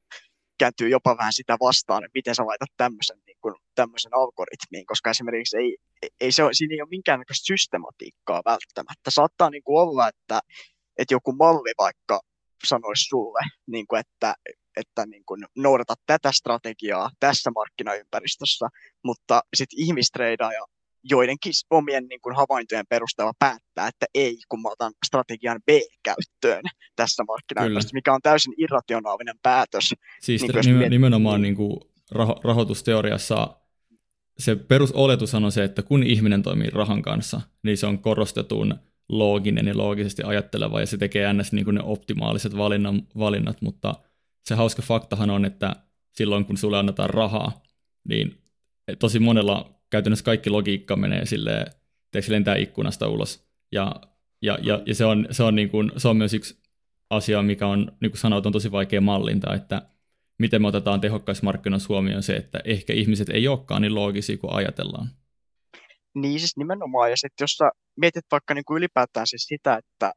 [0.59, 5.09] kääntyy jopa vähän sitä vastaan, että miten sä laitat tämmöisen, niin kuin, tämmöisen algoritmiin, koska
[5.09, 5.77] esimerkiksi ei,
[6.21, 9.09] ei se ole, siinä ei ole minkäännäköistä systematiikkaa välttämättä.
[9.09, 10.39] Saattaa niin kuin olla, että,
[10.97, 12.21] että joku malli vaikka
[12.63, 14.35] sanoisi sulle, niin kuin, että,
[14.77, 18.67] että niin kuin, noudata tätä strategiaa tässä markkinaympäristössä,
[19.03, 20.65] mutta sitten ihmistreidaaja
[21.03, 25.69] joidenkin omien niin kuin, havaintojen perusteella päättää, että ei, kun mä otan strategian B
[26.03, 26.63] käyttöön
[26.95, 29.93] tässä markkinaympäristössä, mikä on täysin irrationaalinen päätös.
[30.21, 30.89] Siis niin, nimen, miet...
[30.89, 31.79] nimenomaan niin kuin
[32.15, 33.55] raho- rahoitusteoriassa
[34.39, 38.75] se perusoletus on se, että kun ihminen toimii rahan kanssa, niin se on korostetun
[39.09, 41.53] looginen ja loogisesti ajatteleva, ja se tekee ns.
[41.53, 43.95] Niin kuin ne optimaaliset valinnan, valinnat, mutta
[44.45, 45.75] se hauska faktahan on, että
[46.11, 47.63] silloin kun sulle annetaan rahaa,
[48.09, 48.41] niin
[48.99, 51.65] tosi monella käytännössä kaikki logiikka menee silleen,
[52.19, 53.49] se lentää ikkunasta ulos.
[53.71, 53.95] Ja,
[54.41, 56.59] ja, ja, ja se, on, se, on niin kuin, se on myös yksi
[57.09, 59.81] asia, mikä on, niin kuin sanoit, on tosi vaikea mallinta, että
[60.39, 64.53] miten me otetaan tehokkaissa markkinoissa huomioon se, että ehkä ihmiset ei olekaan niin loogisia kuin
[64.53, 65.09] ajatellaan.
[66.15, 70.13] Niin siis nimenomaan, ja sitten jos sä mietit vaikka niin kuin ylipäätään siis sitä, että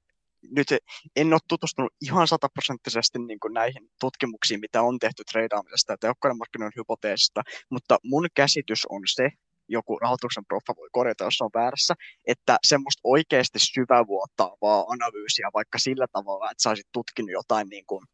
[0.51, 0.69] nyt
[1.17, 6.39] en ole tutustunut ihan sataprosenttisesti niin kuin näihin tutkimuksiin, mitä on tehty treidaamisesta ja tehokkaiden
[6.39, 9.29] markkinoiden hypoteesista, mutta mun käsitys on se,
[9.69, 11.95] joku rahoituksen proffa voi korjata, jos on väärässä,
[12.27, 18.07] että semmoista oikeasti syvävuotaavaa analyysiä vaikka sillä tavalla, että saisit tutkinut jotain niin kuin,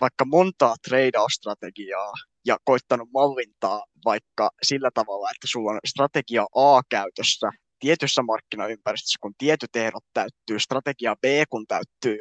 [0.00, 2.12] vaikka montaa trade-strategiaa
[2.44, 7.50] ja koittanut mallintaa vaikka sillä tavalla, että sulla on strategia A käytössä
[7.82, 12.18] tietyssä markkinaympäristössä, kun tietyt ehdot täyttyy, strategia B kun täyttyy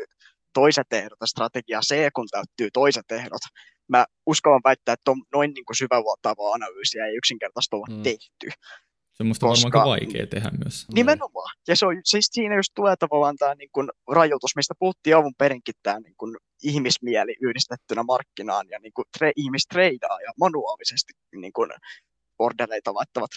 [0.53, 3.43] toiset ehdot ja strategia C kun täyttyy toiset ehdot,
[3.87, 8.03] mä uskallan väittää, että on noin niin syvävuotaavaa analyysiä ei yksinkertaisesti ole mm.
[8.03, 8.47] tehty.
[9.13, 10.85] Se on musta koska, varmaan vaikea tehdä myös.
[10.93, 11.55] Nimenomaan.
[11.67, 15.33] Ja se on, siis siinä just tulee tavallaan tämä niin kuin rajoitus, mistä puhuttiin alun
[15.37, 21.53] perinkin tämä niin kuin ihmismieli yhdistettynä markkinaan ja niin kuin tre, ihmistreidaa ja manuaalisesti niin
[21.53, 21.69] kuin
[22.37, 23.27] bordeleita laittava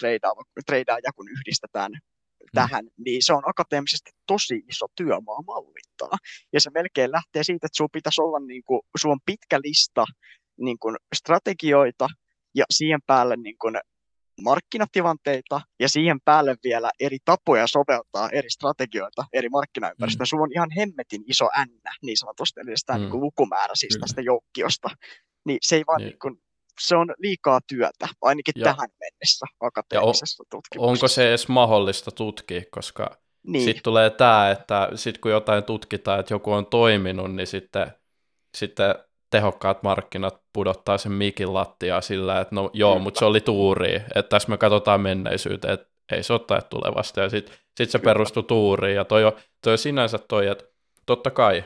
[0.65, 1.91] treidaa, ja kun yhdistetään.
[2.53, 6.17] Tähän, niin se on akateemisesti tosi iso työmaa mallittaa.
[6.53, 10.05] Ja se melkein lähtee siitä, että sinulla pitäisi olla, niin kuin, sulla on pitkä lista
[10.57, 12.07] niin kuin strategioita
[12.55, 13.75] ja siihen päälle niin kuin
[14.41, 20.23] markkinatilanteita ja siihen päälle vielä eri tapoja soveltaa eri strategioita eri markkinaympäristöistä.
[20.23, 20.37] Mm.
[20.37, 21.69] Sulla on ihan hemmetin iso N
[22.01, 22.99] niin sanotusti, eli sitä mm.
[22.99, 24.03] niin kuin lukumäärä siis Kyllä.
[24.03, 24.89] tästä joukkiosta.
[25.45, 26.09] Niin se ei vaan niin.
[26.09, 26.41] Niin kuin,
[26.79, 30.91] se on liikaa työtä, ainakin ja, tähän mennessä akateemisessa on, tutkimuksessa.
[30.91, 33.63] Onko se edes mahdollista tutkia, koska niin.
[33.63, 37.91] sitten tulee tämä, että sit kun jotain tutkitaan, että joku on toiminut, niin sitten,
[38.57, 38.95] sitten
[39.29, 44.29] tehokkaat markkinat pudottaa sen mikin lattiaa sillä, että no joo, mutta se oli tuuri, että
[44.29, 48.95] tässä me katsotaan menneisyyteen, että ei se ole tulevasta, ja sitten sit se perustuu tuuriin,
[48.95, 49.31] ja toi on,
[49.63, 50.65] toi on sinänsä toi, että
[51.05, 51.63] totta kai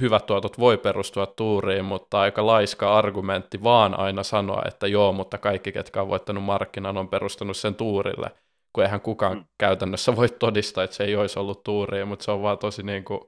[0.00, 5.38] hyvät tuotot voi perustua tuuriin, mutta aika laiska argumentti vaan aina sanoa, että joo, mutta
[5.38, 8.30] kaikki, ketkä on voittanut markkinan, on perustunut sen tuurille,
[8.72, 9.44] kun eihän kukaan mm.
[9.58, 13.04] käytännössä voi todistaa, että se ei olisi ollut tuuriin, mutta se on vaan tosi niin
[13.04, 13.20] kuin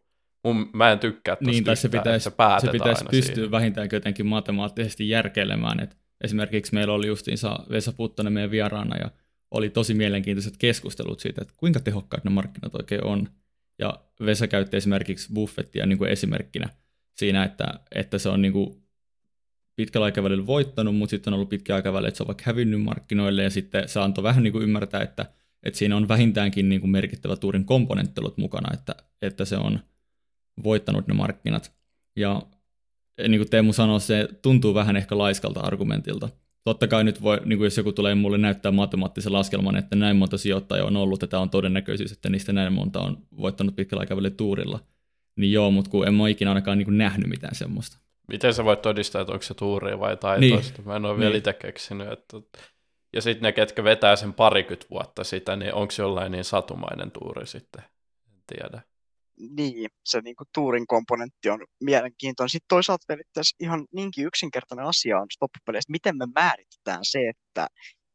[0.45, 3.51] mun, mä en tykkää niin, tai se pitäisi, se, se pitäisi pystyä siitä.
[3.51, 9.11] vähintään jotenkin matemaattisesti järkeilemään, että Esimerkiksi meillä oli justiinsa Vesa Puttonen meidän vieraana ja
[9.51, 13.29] oli tosi mielenkiintoiset keskustelut siitä, että kuinka tehokkaat ne markkinat oikein on.
[13.81, 16.69] Ja Vesa käytti esimerkiksi Buffettia niin kuin esimerkkinä
[17.19, 18.83] siinä, että, että se on niin kuin
[19.77, 23.43] pitkällä aikavälillä voittanut, mutta sitten on ollut pitkä aikaväli, että se on vaikka hävinnyt markkinoille,
[23.43, 25.27] ja sitten se antoi vähän niin kuin ymmärtää, että,
[25.63, 29.81] että siinä on vähintäänkin niin kuin merkittävä tuurin komponenttelut mukana, että, että se on
[30.63, 31.73] voittanut ne markkinat.
[32.17, 32.43] Ja
[33.29, 36.29] niin kuin Teemu sanoi, se tuntuu vähän ehkä laiskalta argumentilta.
[36.65, 40.17] Totta kai nyt voi, niin kuin jos joku tulee mulle näyttää matemaattisen laskelman, että näin
[40.17, 44.01] monta sijoittajaa on ollut, että tämä on todennäköisyys, että niistä näin monta on voittanut pitkällä
[44.01, 44.81] aikavälillä tuurilla.
[45.37, 47.99] Niin joo, mutta kun en mä ikinä ainakaan niin kuin nähnyt mitään semmoista.
[48.29, 50.79] Miten sä voit todistaa, että onko se tuuri vai taitoista?
[50.79, 50.89] Niin.
[50.89, 51.21] Mä en ole niin.
[51.21, 52.13] vielä itse keksinyt.
[52.13, 52.37] Että...
[53.13, 57.11] Ja sitten ne, ketkä vetää sen parikymmentä vuotta sitä, niin onko se jollain niin satumainen
[57.11, 57.85] tuuri sitten?
[58.27, 58.83] En tiedä.
[59.57, 62.51] Niin, se niin kuin tuurin komponentti on mielenkiintoinen.
[62.51, 67.67] Sitten toisaalta periaatteessa ihan niinkin yksinkertainen asia on loppupeleissä, miten me määritetään se, että,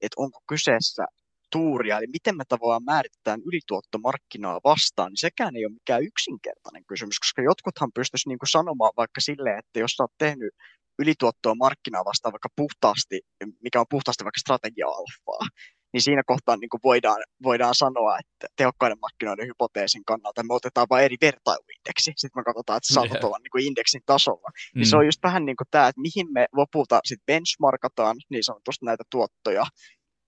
[0.01, 1.05] että onko kyseessä
[1.51, 7.19] tuuria, eli miten me tavallaan määritetään ylituottomarkkinaa vastaan, niin sekään ei ole mikään yksinkertainen kysymys,
[7.19, 10.53] koska jotkuthan pystyisi niin kuin sanomaan vaikka silleen, että jos sä oot tehnyt
[10.99, 13.21] ylituottoa markkinaa vastaan vaikka puhtaasti,
[13.63, 15.47] mikä on puhtaasti vaikka strategia-alfaa,
[15.95, 20.87] niin siinä kohtaa niin kuin voidaan, voidaan sanoa, että tehokkaiden markkinoiden hypoteesin kannalta me otetaan
[20.89, 22.11] vain eri vertailuindeksi.
[22.15, 23.25] Sitten me katsotaan, että saatat yeah.
[23.25, 24.49] olla niin kuin indeksin tasolla.
[24.49, 24.79] Mm.
[24.79, 28.43] Niin se on just vähän niin kuin tämä, että mihin me lopulta sit benchmarkataan niin
[28.43, 29.65] sanotusti näitä tuottoja,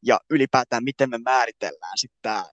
[0.05, 2.43] ja ylipäätään miten me määritellään sitten tämä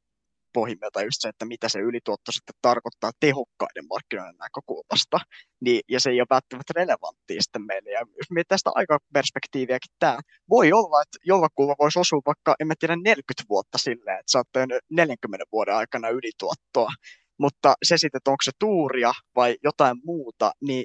[0.54, 5.18] pohjimmiltaan just se, että mitä se ylituotto sitten tarkoittaa tehokkaiden markkinoiden näkökulmasta,
[5.60, 7.90] niin, ja se ei ole välttämättä relevanttia sitten meille.
[7.90, 10.18] Ja jos mietitään sitä aikaperspektiiviäkin, tämä
[10.50, 14.38] voi olla, että jollakulla voisi osua vaikka, en mä tiedä, 40 vuotta silleen, että sä
[14.38, 14.48] oot
[14.90, 16.90] 40 vuoden aikana ylituottoa,
[17.38, 20.84] mutta se sitten, että onko se tuuria vai jotain muuta, niin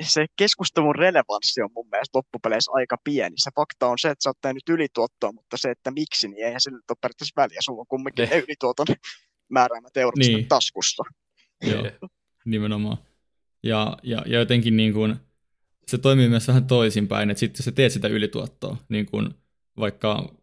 [0.00, 3.34] se keskustelun relevanssi on mun mielestä loppupeleissä aika pieni.
[3.38, 6.60] Se fakta on se, että sä oot tehnyt ylituottoa, mutta se, että miksi, niin eihän
[6.60, 7.58] se nyt ole periaatteessa väliä.
[7.60, 8.86] Sulla on kumminkin ne ylituoton
[9.48, 10.48] määräämät eurot niin.
[10.48, 11.02] taskussa.
[11.62, 12.10] Joo,
[12.44, 12.98] nimenomaan.
[13.62, 15.16] Ja, ja, ja jotenkin niin kuin,
[15.86, 19.34] se toimii myös vähän toisinpäin, että sitten sä teet sitä ylituottoa, niin kuin
[19.78, 20.34] vaikka,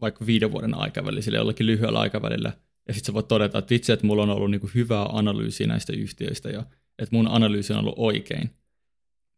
[0.00, 2.52] vaikka viiden vuoden aikavälillä, jollakin lyhyellä aikavälillä,
[2.88, 5.66] ja sitten sä voit todeta, että vitsi, että mulla on ollut niin kuin hyvää analyysiä
[5.66, 6.66] näistä yhtiöistä, ja
[6.98, 8.50] että mun analyysi on ollut oikein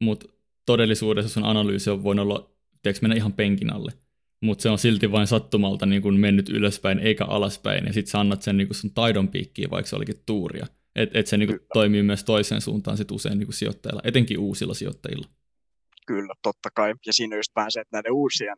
[0.02, 0.28] mutta
[0.66, 2.50] todellisuudessa sun analyysi on voinut olla,
[2.82, 3.92] tiedätkö, mennä ihan penkin alle.
[4.42, 8.20] Mutta se on silti vain sattumalta niin kun mennyt ylöspäin eikä alaspäin, ja sitten sä
[8.20, 10.66] annat sen niin kun sun taidon piikkiin, vaikka se olikin tuuria.
[10.96, 14.74] Että et se niin kun toimii myös toiseen suuntaan sit usein niin sijoittajilla, etenkin uusilla
[14.74, 15.28] sijoittajilla.
[16.06, 16.94] Kyllä, totta kai.
[17.06, 18.56] Ja siinä just vähän se, että näiden uusien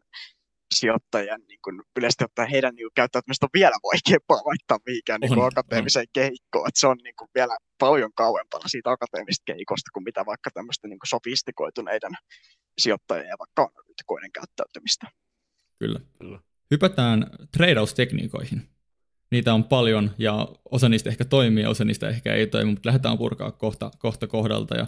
[0.74, 6.02] sijoittajien niin kun yleisesti ottaen heidän niin käyttäytymistä on vielä vaikeampaa vaihtaa mihinkään niin akateemiseen
[6.02, 6.12] on.
[6.12, 6.68] kehikkoon.
[6.68, 10.88] Että se on niin kuin vielä paljon kauempana siitä akateemisesta kehikosta kuin mitä vaikka tämmöistä
[10.88, 12.12] niin kuin sofistikoituneiden
[12.78, 15.07] sijoittajien ja vaikka analyytikoiden käyttäytymistä.
[15.78, 16.00] Kyllä.
[16.18, 16.40] Kyllä.
[16.70, 18.68] Hypätään treidaustekniikoihin.
[19.31, 22.87] Niitä on paljon ja osa niistä ehkä toimii ja osa niistä ehkä ei toimi, mutta
[22.87, 24.87] lähdetään purkaa kohta, kohta kohdalta ja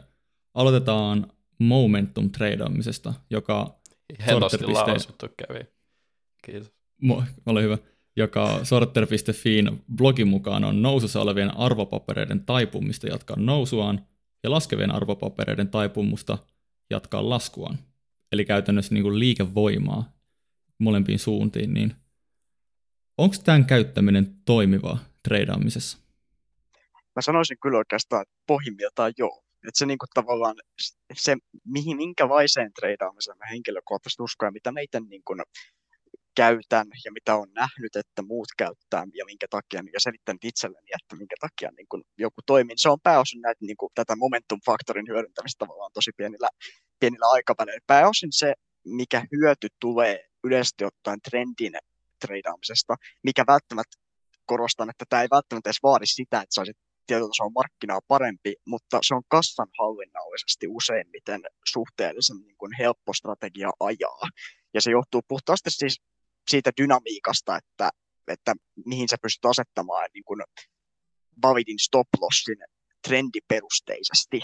[0.55, 3.80] aloitetaan momentum treidaamisesta, joka
[4.27, 5.61] Hienosti lausuttu kävi.
[6.45, 6.73] Kiitos.
[7.03, 7.79] Mo, ole hyvä.
[8.17, 14.07] Joka sorter.fiin blogin mukaan on nousussa olevien arvopapereiden taipumista jatkaa nousuaan
[14.43, 16.39] ja laskevien arvopapereiden taipumusta
[16.91, 17.79] jatkaa laskuaan.
[18.33, 20.13] Eli käytännössä niin kuin liikevoimaa
[20.79, 21.95] molempiin suuntiin, niin
[23.19, 25.99] onko tämän käyttäminen toimivaa treidaamisessa?
[27.17, 29.45] Mä sanoisin kyllä oikeastaan, että pohjimmiltaan joo.
[29.69, 30.57] Että se niinku tavallaan,
[31.15, 35.35] se mihin, minkälaiseen treidaamiseen mä henkilökohtaisesti uskon ja mitä meitä niinku
[36.35, 41.17] käytän ja mitä on nähnyt, että muut käyttää ja minkä takia, ja selittänyt itselleni, että
[41.17, 42.79] minkä takia niin kuin joku toimii.
[42.79, 46.49] Se on pääosin näitä, niin kuin, tätä momentum-faktorin hyödyntämistä tavallaan tosi pienillä,
[47.01, 47.81] pienillä aikavälillä.
[47.87, 51.73] Pääosin se, mikä hyöty tulee yleisesti ottaen trendin
[52.21, 53.97] treidaamisesta, mikä välttämättä
[54.47, 56.77] korostan, että tämä ei välttämättä edes vaadi sitä, että saisit
[57.11, 61.41] tietyllä tasolla markkinaa parempi, mutta se on kassan hallinnallisesti useimmiten
[61.73, 64.25] suhteellisen niin kuin helppo strategia ajaa.
[64.75, 66.01] Ja se johtuu puhtaasti siis
[66.51, 67.91] siitä dynamiikasta, että,
[68.29, 68.53] että
[68.87, 70.41] mihin sä pystyt asettamaan niin kuin
[71.43, 72.59] validin stop lossin
[73.09, 74.41] trendiperusteisesti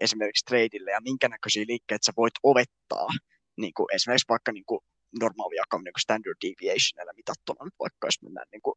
[0.00, 3.08] esimerkiksi tradeille ja minkä näköisiä liikkeitä sä voit ovettaa,
[3.56, 4.80] niin kuin esimerkiksi vaikka niin kuin
[5.20, 8.76] normaali jakaminen niin standard deviationilla mitattuna, vaikka jos mennään niin kuin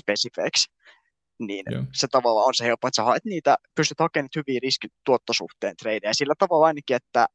[0.00, 0.72] specifeiksi
[1.38, 1.84] niin Joo.
[1.94, 6.14] se tavallaan on se helppo, että sä haet niitä, pystyt hakemaan hyviä riskituottosuhteen tradeja.
[6.14, 7.26] Sillä tavalla ainakin, että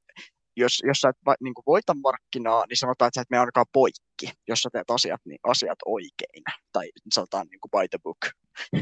[0.57, 3.39] jos, jos sä et va, niin kuin voita markkinaa, niin sanotaan, että sä et mene
[3.39, 6.43] ainakaan poikki, jos sä teet asiat, niin asiat oikein.
[6.73, 8.17] Tai sanotaan niin kuin by the book.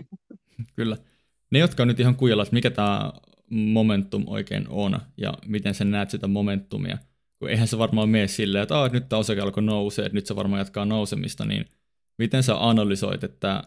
[0.78, 0.98] Kyllä.
[1.52, 3.14] Ne, jotka on nyt ihan kujalla, että mikä tämä
[3.52, 6.98] momentum oikein on ja miten sä näet sitä momentumia.
[7.40, 10.26] kun eihän se varmaan mene silleen, että, että nyt tämä osake alkoi nousee, että nyt
[10.26, 11.66] se varmaan jatkaa nousemista, niin
[12.18, 13.64] miten sä analysoit, että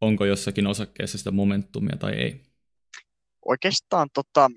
[0.00, 2.40] onko jossakin osakkeessa sitä momentumia tai ei?
[3.44, 4.50] Oikeastaan tota,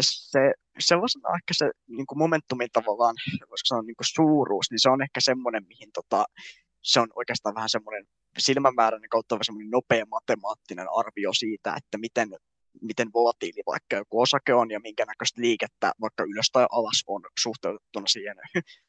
[0.00, 3.14] se, se voisi sanoa ehkä se niin kuin momentumin tavallaan,
[3.50, 6.24] voisiko sanoa niin kuin suuruus, niin se on ehkä semmoinen, mihin tota,
[6.82, 8.04] se on oikeastaan vähän semmoinen
[8.38, 12.28] silmämääräinen kautta semmoinen nopea matemaattinen arvio siitä, että miten,
[12.82, 17.22] miten volatiili vaikka joku osake on ja minkä näköistä liikettä vaikka ylös tai alas on
[17.40, 18.36] suhteutettuna siihen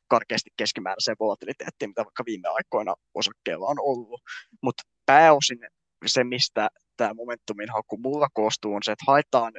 [0.08, 4.22] karkeasti keskimääräiseen volatiliteettiin, mitä vaikka viime aikoina osakkeella on ollut.
[4.62, 5.60] Mutta pääosin
[6.06, 9.54] se, mistä tämä momentumin haku mulla koostuu, on se, että haetaan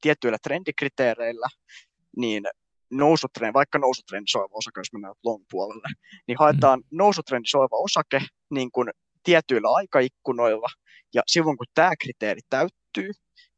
[0.00, 1.48] tiettyillä trendikriteereillä,
[2.16, 2.44] niin
[2.90, 5.88] nousutrendi, vaikka nousutrendi soiva osake, jos mennään long puolelle,
[6.26, 6.84] niin haetaan mm.
[6.98, 8.88] nousutrendi soiva osake niin kuin
[9.22, 10.68] tietyillä aikaikkunoilla,
[11.14, 13.10] ja silloin kun tämä kriteeri täyttyy,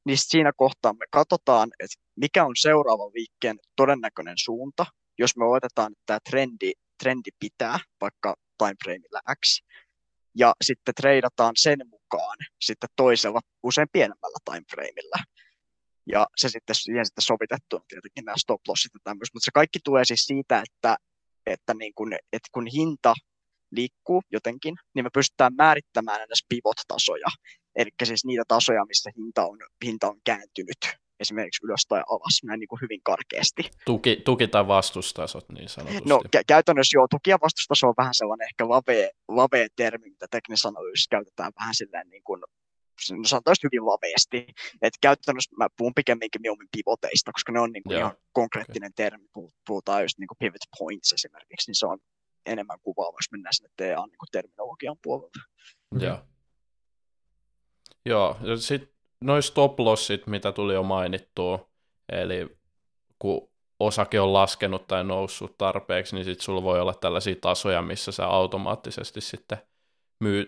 [0.05, 4.87] niin siinä kohtaa me katsotaan, että mikä on seuraava liikkeen todennäköinen suunta,
[5.18, 6.72] jos me otetaan, että tämä trendi,
[7.03, 9.62] trendi pitää vaikka timeframeilla X,
[10.35, 15.25] ja sitten treidataan sen mukaan sitten toisella usein pienemmällä timeframeilla.
[16.07, 19.51] Ja se sitten siihen sitten sovitettu on tietenkin nämä stop lossit ja tämmöiset, mutta se
[19.55, 20.97] kaikki tulee siis siitä, että,
[21.47, 23.14] että, niin kun, että kun hinta
[23.71, 27.29] liikkuu jotenkin, niin me pystytään määrittämään näitä pivot-tasoja,
[27.75, 32.61] eli siis niitä tasoja, missä hinta on, hinta on kääntynyt esimerkiksi ylös tai alas, näin
[32.61, 33.63] niin kuin hyvin karkeasti.
[33.85, 36.09] Tuki, tuki tai vastustasot niin sanotusti.
[36.09, 40.27] No kä- käytännössä joo, tuki ja vastustaso on vähän sellainen ehkä lavea, lavea termi, mitä
[40.31, 42.47] teknisessä analyysissä käytetään vähän silleen niin kuin no
[43.27, 44.47] sanotaan hyvin laveasti.
[44.83, 49.05] Että käytännössä mä puhun pikemminkin mieluummin pivoteista, koska ne on niin kuin ihan konkreettinen okay.
[49.05, 49.29] termi.
[49.67, 51.99] Puhutaan just niin kuin pivot points esimerkiksi, niin se on
[52.47, 55.41] enemmän kuvaava, jos mennään sinne TA niin terminologian puolelta.
[55.97, 56.09] Okay.
[56.09, 56.19] Joo.
[58.05, 58.91] Joo, ja sitten
[59.23, 61.69] noin stop lossit, mitä tuli jo mainittua,
[62.09, 62.57] eli
[63.19, 63.49] kun
[63.81, 68.27] osake on laskenut tai noussut tarpeeksi, niin sitten sulla voi olla tällaisia tasoja, missä sä
[68.27, 69.59] automaattisesti sitten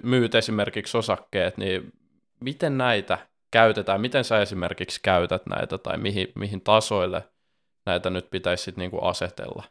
[0.03, 1.93] myyt esimerkiksi osakkeet, niin
[2.41, 3.19] miten näitä
[3.51, 7.29] käytetään, miten sä esimerkiksi käytät näitä tai mihin, mihin tasoille
[7.87, 9.65] näitä nyt pitäisi sitten niinku asetella?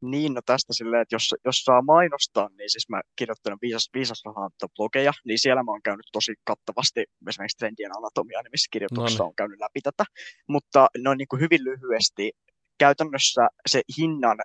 [0.00, 4.68] Niin, no tästä silleen, että jos, jos saa mainostaa, niin siis mä kirjoittelen viisas, viisasrahanto
[4.76, 9.60] blogeja, niin siellä mä oon käynyt tosi kattavasti esimerkiksi trendien anatomia nimissä kirjoituksessa on käynyt
[9.60, 10.04] läpi tätä,
[10.48, 12.32] mutta noin niin kuin hyvin lyhyesti,
[12.78, 14.38] käytännössä se hinnan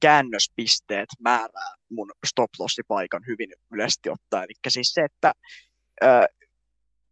[0.00, 2.50] käännöspisteet määrää mun stop
[2.88, 4.44] paikan hyvin yleisesti ottaen.
[4.44, 5.32] Eli siis se, että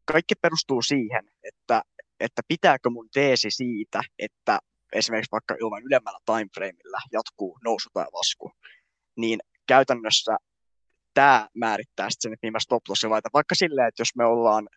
[0.04, 1.82] kaikki perustuu siihen, että,
[2.20, 4.58] että pitääkö mun teesi siitä, että
[4.92, 8.52] esimerkiksi vaikka ilman ylemmällä timeframeilla jatkuu nousu tai lasku,
[9.16, 10.36] niin käytännössä
[11.14, 13.30] tämä määrittää sitten sen, että mihin stop laitan.
[13.34, 14.68] Vaikka silleen, että jos me ollaan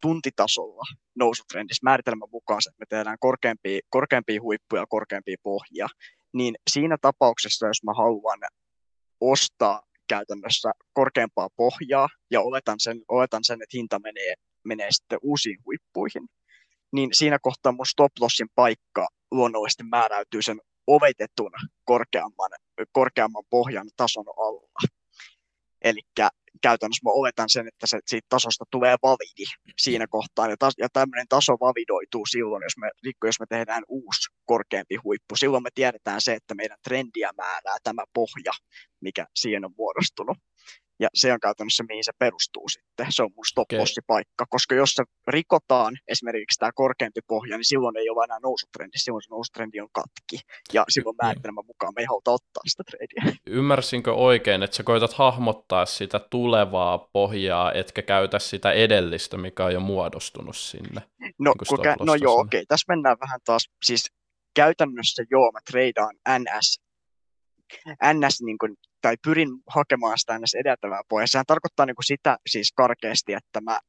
[0.00, 0.82] tuntitasolla
[1.14, 5.86] nousutrendissä määritelmän mukaan, että me tehdään korkeampia, korkeampia huippuja, korkeampia pohjia,
[6.32, 8.38] niin siinä tapauksessa, jos mä haluan
[9.20, 14.34] ostaa käytännössä korkeampaa pohjaa ja oletan sen, oletan sen että hinta menee
[14.64, 16.28] menee sitten uusiin huippuihin,
[16.92, 21.52] niin siinä kohtaa mun stop lossin paikka luonnollisesti määräytyy sen ovetetun
[21.84, 22.50] korkeamman,
[22.92, 24.88] korkeamman pohjan tason alla.
[25.82, 26.00] Eli
[26.62, 29.44] käytännössä mä oletan sen, että se, siitä tasosta tulee validi
[29.78, 32.90] siinä kohtaa, ja, tas, ja tämmöinen taso validoituu silloin, jos me,
[33.24, 35.36] jos me tehdään uusi korkeampi huippu.
[35.36, 38.52] Silloin me tiedetään se, että meidän trendiä määrää tämä pohja,
[39.00, 40.38] mikä siihen on muodostunut.
[41.00, 43.06] Ja se on käytännössä mihin se perustuu sitten.
[43.10, 43.68] Se on mun stop
[44.06, 48.98] paikka, koska jos se rikotaan esimerkiksi tämä korkeampi pohja, niin silloin ei ole enää nousutrendi,
[48.98, 50.36] silloin se nousutrendi on katki.
[50.72, 53.36] Ja silloin määritelmän mukaan me ei haluta ottaa sitä treidiä.
[53.58, 59.72] Ymmärsinkö oikein, että sä koitat hahmottaa sitä tulevaa pohjaa, etkä käytä sitä edellistä, mikä on
[59.72, 61.00] jo muodostunut sinne?
[61.38, 62.58] No, niin kuka, no joo, okei.
[62.58, 62.66] Okay.
[62.68, 64.12] Tässä mennään vähän taas, siis
[64.54, 66.87] käytännössä joo, mä treidaan NS
[68.14, 71.26] NS, niin kuin, tai pyrin hakemaan sitä NS edeltävää pohjaa.
[71.26, 73.80] Sehän tarkoittaa niin kuin sitä siis karkeasti, että mä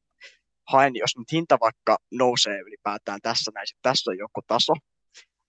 [0.68, 4.72] haen, jos nyt hinta vaikka nousee ylipäätään tässä näin, tässä on joku taso,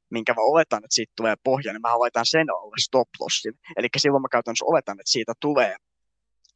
[0.09, 3.53] minkä mä oletan, että siitä tulee pohja, niin mä laitan sen alle stop lossin.
[3.77, 5.75] Eli silloin mä käytännössä oletan, että siitä tulee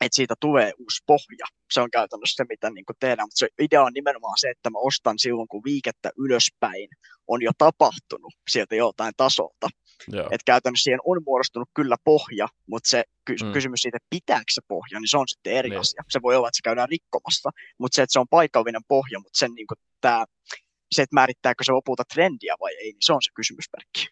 [0.02, 1.46] että siitä tulee uusi pohja.
[1.72, 4.80] Se on käytännössä se, mitä niin tehdään, mutta se idea on nimenomaan se, että mä
[4.80, 6.90] ostan silloin, kun viikettä ylöspäin
[7.28, 9.70] on jo tapahtunut sieltä jotain tasolta.
[10.31, 13.51] Että käytännössä siihen on muodostunut kyllä pohja, mutta se ky- mm.
[13.51, 15.79] kysymys siitä, että pitääkö se pohja, niin se on sitten eri niin.
[15.79, 16.03] asia.
[16.10, 19.37] Se voi olla, että se käydään rikkomassa, mutta se, että se on paikallinen pohja, mutta
[19.37, 19.67] sen niin
[20.02, 20.25] tää,
[20.91, 24.08] se, että määrittääkö se lopulta trendiä vai ei, niin se on se kysymysmerkki.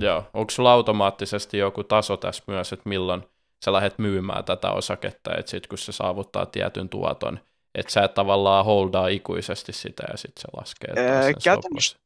[0.00, 3.22] Joo, onko sulla automaattisesti joku taso tässä myös, että milloin
[3.64, 7.40] sä lähdet myymään tätä osaketta, että sitten kun se saavuttaa tietyn tuoton,
[7.74, 10.94] että sä et tavallaan holdaa ikuisesti sitä ja sitten se laskee.
[10.98, 11.98] Öö, käytännössä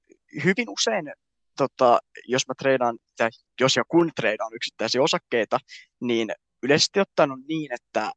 [0.45, 1.13] hyvin usein
[1.57, 1.99] tota,
[2.29, 3.31] jos mä treidaan, tai
[3.61, 5.59] jos ja kun treidaan yksittäisiä osakkeita,
[6.01, 6.29] niin
[6.63, 8.11] yleisesti ottaen on niin, että,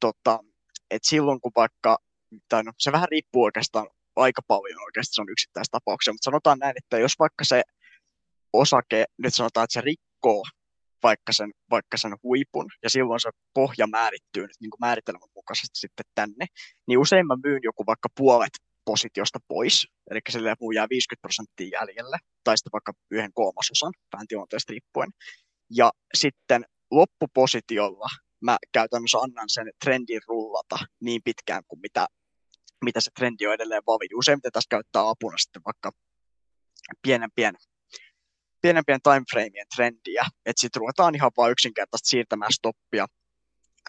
[0.00, 0.38] tota,
[0.90, 1.98] että silloin kun vaikka,
[2.48, 6.74] tai no, se vähän riippuu oikeastaan aika paljon oikeasti, se on yksittäistapauksia, mutta sanotaan näin,
[6.76, 7.62] että jos vaikka se
[8.52, 10.42] osake, nyt sanotaan, että se rikkoo
[11.02, 15.80] vaikka sen, vaikka sen huipun, ja silloin se pohja määrittyy nyt niin kuin määritelmän mukaisesti
[15.80, 16.46] sitten tänne,
[16.86, 18.52] niin usein mä myyn joku vaikka puolet
[18.84, 24.26] positiosta pois, eli sille muu jää 50 prosenttia jäljelle, tai sitten vaikka yhden kolmasosan, vähän
[24.26, 25.10] tilanteesta riippuen.
[25.70, 28.08] Ja sitten loppupositiolla
[28.40, 32.06] mä käytännössä annan sen trendin rullata niin pitkään kuin mitä,
[32.84, 34.14] mitä se trendi on edelleen validi.
[34.14, 35.92] Useimmiten tässä käyttää apuna sitten vaikka
[37.02, 37.54] pienempien
[38.62, 43.06] pienempien timeframeien trendiä, että sitten ruvetaan ihan vain yksinkertaisesti siirtämään stoppia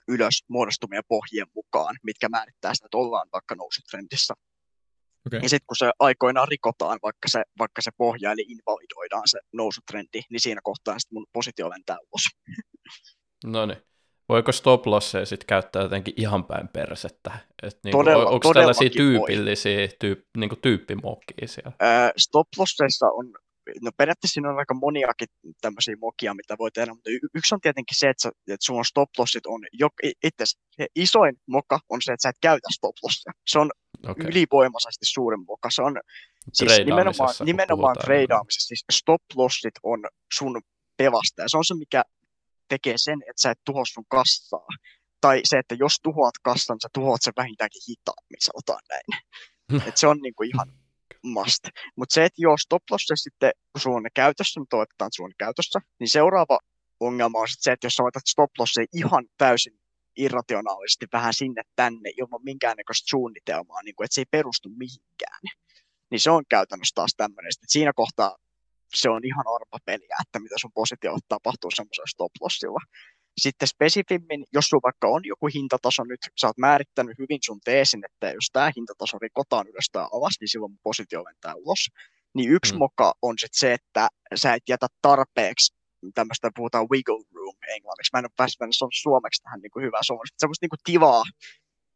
[0.07, 4.33] ylös muodostumien pohjien mukaan, mitkä määrittää sitä, että ollaan vaikka nousutrendissä.
[5.27, 5.39] Okay.
[5.43, 10.21] Ja sitten kun se aikoinaan rikotaan, vaikka se, vaikka se pohja, eli invalidoidaan se nousutrendi,
[10.29, 12.23] niin siinä kohtaa sitten mun positio lentää ulos.
[13.45, 13.77] No niin.
[14.29, 17.31] Voiko stop losseja sitten käyttää jotenkin ihan päin persettä?
[17.63, 21.71] Et niinku, Todella, onko tällaisia tyypillisiä tyyp, niinku tyyppimokia siellä?
[21.81, 23.33] Öö, stop losseissa on
[23.81, 25.27] no periaatteessa siinä on aika moniakin
[25.61, 28.85] tämmöisiä mokia, mitä voi tehdä, mutta y- yksi on tietenkin se, että, sä, että sun
[28.85, 29.89] stop lossit on, jo,
[30.23, 30.43] itse
[30.95, 33.31] isoin moka on se, että sä et käytä stop lossia.
[33.47, 33.71] Se on
[34.07, 34.25] okay.
[34.25, 35.69] ylivoimaisesti suurin moka.
[35.71, 35.99] Se on
[36.53, 39.99] siis nimenomaan, nimenomaan treidaamisessa, siis stop lossit on
[40.33, 40.61] sun
[40.97, 41.49] pevastaja.
[41.49, 42.03] Se on se, mikä
[42.69, 44.67] tekee sen, että sä et tuho sun kassaa.
[45.21, 49.23] Tai se, että jos tuhoat kassan, sä tuhoat sen vähintäänkin hitaammin, sanotaan näin.
[49.87, 50.67] Et se on niinku ihan
[51.23, 51.63] must.
[51.95, 52.83] Mutta se, että jos stop
[53.15, 56.59] sitten, kun sulla on ne käytössä, niin toivotetaan, että sulla on käytössä, niin seuraava
[56.99, 58.51] ongelma on sitten se, että jos sä laitat stop
[58.93, 59.79] ihan täysin
[60.17, 65.41] irrationaalisesti vähän sinne tänne ilman minkäännäköistä suunnitelmaa, niin kuin, että se ei perustu mihinkään,
[66.11, 68.37] niin se on käytännössä taas tämmöinen, että siinä kohtaa
[68.93, 72.79] se on ihan arvapeliä, että mitä sun positiolla tapahtuu semmoisella stop lossilla.
[73.37, 78.05] Sitten spesifimmin, jos sulla vaikka on joku hintataso nyt, sä oot määrittänyt hyvin sun teesin,
[78.05, 81.89] että jos tämä hintataso rikotaan ylös tai alas, niin silloin positio lentää ulos.
[82.33, 82.79] Niin yksi mm.
[82.79, 85.75] moka on sitten se, että sä et jätä tarpeeksi
[86.13, 88.13] tämmöistä, puhutaan wiggle room englanniksi.
[88.13, 90.33] Mä en ole päässyt mennä suomeksi tähän niin kuin hyvää suomeksi.
[90.37, 91.23] Semmoista niin kuin tilaa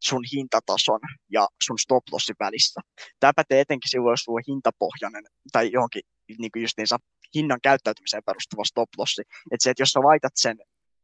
[0.08, 1.00] sun hintatason
[1.36, 2.80] ja sun stop lossin välissä.
[3.20, 6.02] Tämä pätee etenkin silloin, jos sulla on hintapohjainen tai johonkin
[6.40, 6.98] niin kuin justiinsa
[7.36, 9.22] hinnan käyttäytymiseen perustuva stop lossi.
[9.52, 10.58] Että se, että jos sä laitat sen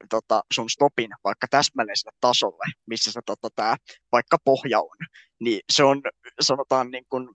[0.09, 3.75] tota, sun stopin vaikka täsmälleen sille tasolle, missä se tota, tää,
[4.11, 4.97] vaikka pohja on,
[5.39, 6.01] niin se on,
[6.41, 7.29] sanotaan niin kuin,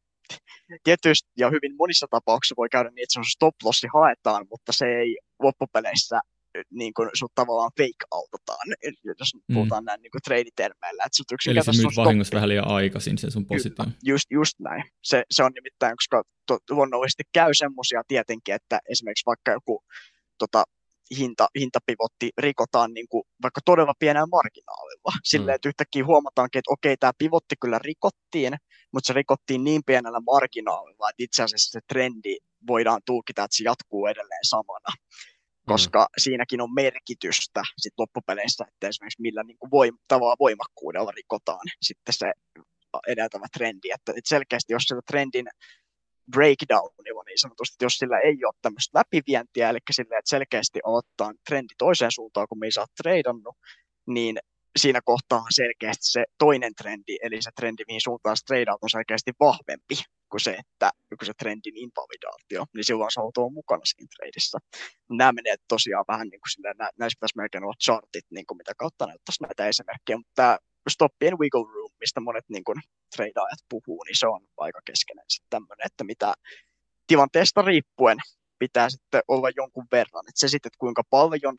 [0.85, 4.73] tietysti ja hyvin monissa tapauksissa voi käydä niin, että se on stop lossi haetaan, mutta
[4.73, 6.21] se ei loppupeleissä
[6.71, 8.67] niin kuin sut tavallaan fake-autotaan,
[9.19, 9.55] jos mm.
[9.55, 11.03] puhutaan näin niin trade-termeillä.
[11.07, 13.85] Että sut Eli se myyt vahingossa vähän liian aikaisin sen sun positio.
[14.05, 14.85] just, just näin.
[15.03, 16.23] Se, se on nimittäin, koska
[16.71, 19.85] luonnollisesti käy semmoisia tietenkin, että esimerkiksi vaikka joku
[20.39, 20.65] tota,
[21.19, 25.13] hinta, hintapivotti rikotaan niin kuin vaikka todella pienellä marginaalilla.
[25.25, 25.55] Silleen, mm.
[25.55, 28.53] että yhtäkkiä huomataankin, että okei, tämä pivotti kyllä rikottiin,
[28.93, 32.37] mutta se rikottiin niin pienellä marginaalilla, että itse asiassa se trendi
[32.67, 34.89] voidaan tulkita, että se jatkuu edelleen samana.
[35.69, 36.07] Koska mm.
[36.19, 42.15] siinäkin on merkitystä sit loppupeleissä, että esimerkiksi millä niin kuin voim- tavalla voimakkuudella rikotaan sitten
[42.15, 42.33] se
[43.09, 43.91] edeltävä trendi.
[43.91, 45.47] Että, että selkeästi, jos se trendin
[46.31, 51.75] breakdownilla niin sanotusti, jos sillä ei ole tämmöistä läpivientiä, eli sillä, että selkeästi ottaa trendi
[51.79, 53.57] toiseen suuntaan, kun me ei saa treidannut,
[54.07, 54.39] niin
[54.79, 59.97] siinä kohtaa selkeästi se toinen trendi, eli se trendi, mihin suuntaan treidaat, on selkeästi vahvempi
[60.31, 64.59] kuin se, että kuin se trendin invalidaatio, niin silloin se on mukana siinä treidissä.
[65.11, 68.73] Nämä menee tosiaan vähän niin kuin silleen, näissä pitäisi melkein olla chartit, niin kuin mitä
[68.75, 70.59] kautta näyttäisi näitä esimerkkejä, mutta tämä
[70.89, 72.81] stoppien wiggle room, mistä monet niin kuin,
[73.17, 76.35] treidaajat puhuu, niin se on aika keskeinen sitten tämmöinen, että mitä
[77.07, 78.19] tilanteesta riippuen
[78.59, 80.25] pitää sitten olla jonkun verran.
[80.29, 81.55] Että se sitten, että kuinka paljon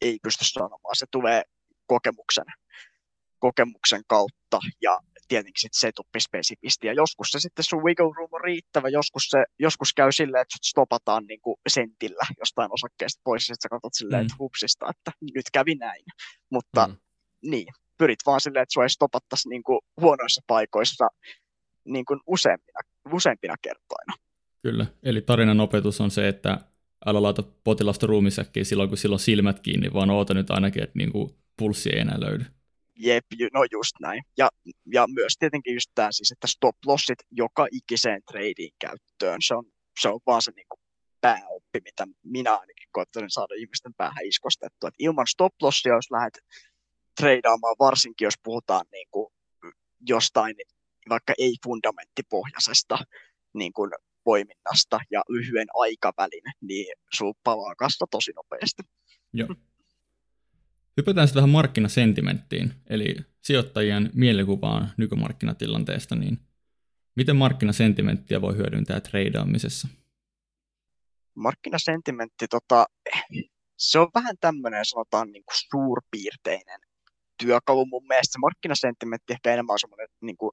[0.00, 1.42] ei pysty sanomaan, se tulee
[1.86, 2.44] kokemuksen,
[3.38, 6.86] kokemuksen kautta ja tietenkin sitten setup spesifisti.
[6.86, 10.56] Ja joskus se sitten sun wiggle room on riittävä, joskus, se, joskus käy silleen, että
[10.56, 14.26] sut stopataan niin kuin sentillä jostain osakkeesta pois, ja sitten sä katsot silleen, mm.
[14.26, 16.04] että hupsista, että nyt kävi näin.
[16.50, 16.96] Mutta mm.
[17.42, 17.66] niin,
[17.98, 21.08] pyrit vaan silleen, että sua ei stopattaisi niin kuin huonoissa paikoissa
[21.84, 22.80] niin kuin useimpina,
[23.12, 24.14] useimpina kertoina.
[24.62, 26.60] Kyllä, eli tarinan opetus on se, että
[27.06, 31.12] älä laita potilasta ruumisäkkiin silloin, kun silloin silmät kiinni, vaan oota nyt ainakin, että niin
[31.12, 32.44] kuin pulssi ei enää löydy.
[32.98, 34.22] Jep, no just näin.
[34.38, 34.48] Ja,
[34.92, 39.64] ja myös tietenkin just tämä siis, että stop lossit joka ikiseen tradiin käyttöön, se on,
[40.00, 40.80] se on vaan se niin kuin
[41.20, 44.88] pääoppi, mitä minä ainakin koettelen saada ihmisten päähän iskostettua.
[44.88, 46.38] Et ilman stop lossia, jos lähdet
[47.20, 49.26] treidaamaan, varsinkin jos puhutaan niin kuin
[50.08, 50.54] jostain
[51.08, 52.98] vaikka ei-fundamenttipohjaisesta
[53.54, 53.90] niin kuin
[54.24, 58.82] osakepoiminnasta ja lyhyen aikavälin, niin sun palaa kasta tosi nopeasti.
[59.32, 59.48] Joo.
[60.96, 66.38] Hypätään sitten vähän markkinasentimenttiin, eli sijoittajien mielikuvaan nykymarkkinatilanteesta, niin
[67.16, 69.88] miten markkinasentimenttiä voi hyödyntää treidaamisessa?
[71.34, 72.86] Markkinasentimentti, tota,
[73.78, 76.80] se on vähän tämmöinen, sanotaan niin kuin suurpiirteinen
[77.38, 78.32] työkalu mun mielestä.
[78.32, 80.50] Se markkinasentimentti ehkä enemmän on semmoinen niin kuin,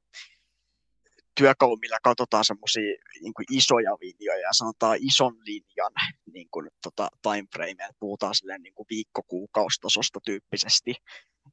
[1.35, 5.91] työkalu, millä katsotaan semmoisia niin isoja linjoja ja sanotaan ison linjan
[6.33, 10.95] niin kuin, tota, timeframeja, että puhutaan silleen niin kuin viikko-kuukaustasosta tyyppisesti.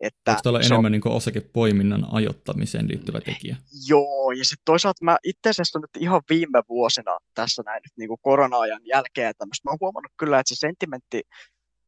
[0.01, 0.93] Että Onko olla enemmän on...
[0.93, 3.57] niin osakepoiminnan ajoittamiseen liittyvä tekijä?
[3.89, 8.09] Joo, ja sitten toisaalta mä itse asiassa nyt ihan viime vuosina tässä näin nyt niin
[8.09, 11.23] kuin korona-ajan jälkeen tämmöistä, mä oon huomannut kyllä, että se sentimentti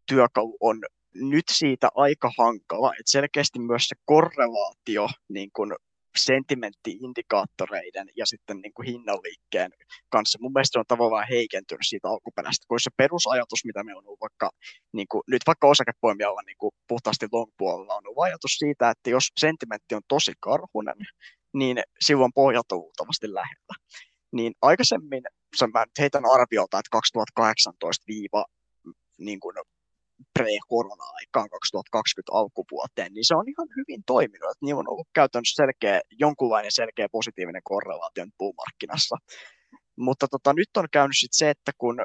[0.07, 0.80] työkalu on
[1.14, 5.72] nyt siitä aika hankala, että selkeästi myös se korrelaatio niin kuin
[6.19, 9.71] sentimenttiindikaattoreiden ja sitten niin kuin hinnanliikkeen
[10.09, 10.39] kanssa.
[10.41, 14.21] Mun mielestä se on tavallaan heikentynyt siitä alkuperäistä, kun se perusajatus, mitä me on ollut
[14.21, 14.51] vaikka,
[14.93, 19.29] niin kuin, nyt vaikka osakepoimijalla niin kuin puhtaasti long-puolella on ollut ajatus siitä, että jos
[19.41, 20.97] sentimentti on tosi karhunen,
[21.53, 23.75] niin silloin pohjat on luultavasti lähellä.
[24.33, 25.23] Niin aikaisemmin,
[25.73, 28.45] mä nyt heitän arviolta, että 2018 viiva
[29.19, 29.57] niin kuin
[30.39, 34.57] pre-korona-aikaan 2020 alkuvuoteen, niin se on ihan hyvin toiminut.
[34.62, 39.16] Niin on ollut käytännössä selkeä, jonkunlainen selkeä positiivinen korrelaatio puumarkkinassa.
[39.97, 42.05] Mutta tota, nyt on käynyt sit se, että kun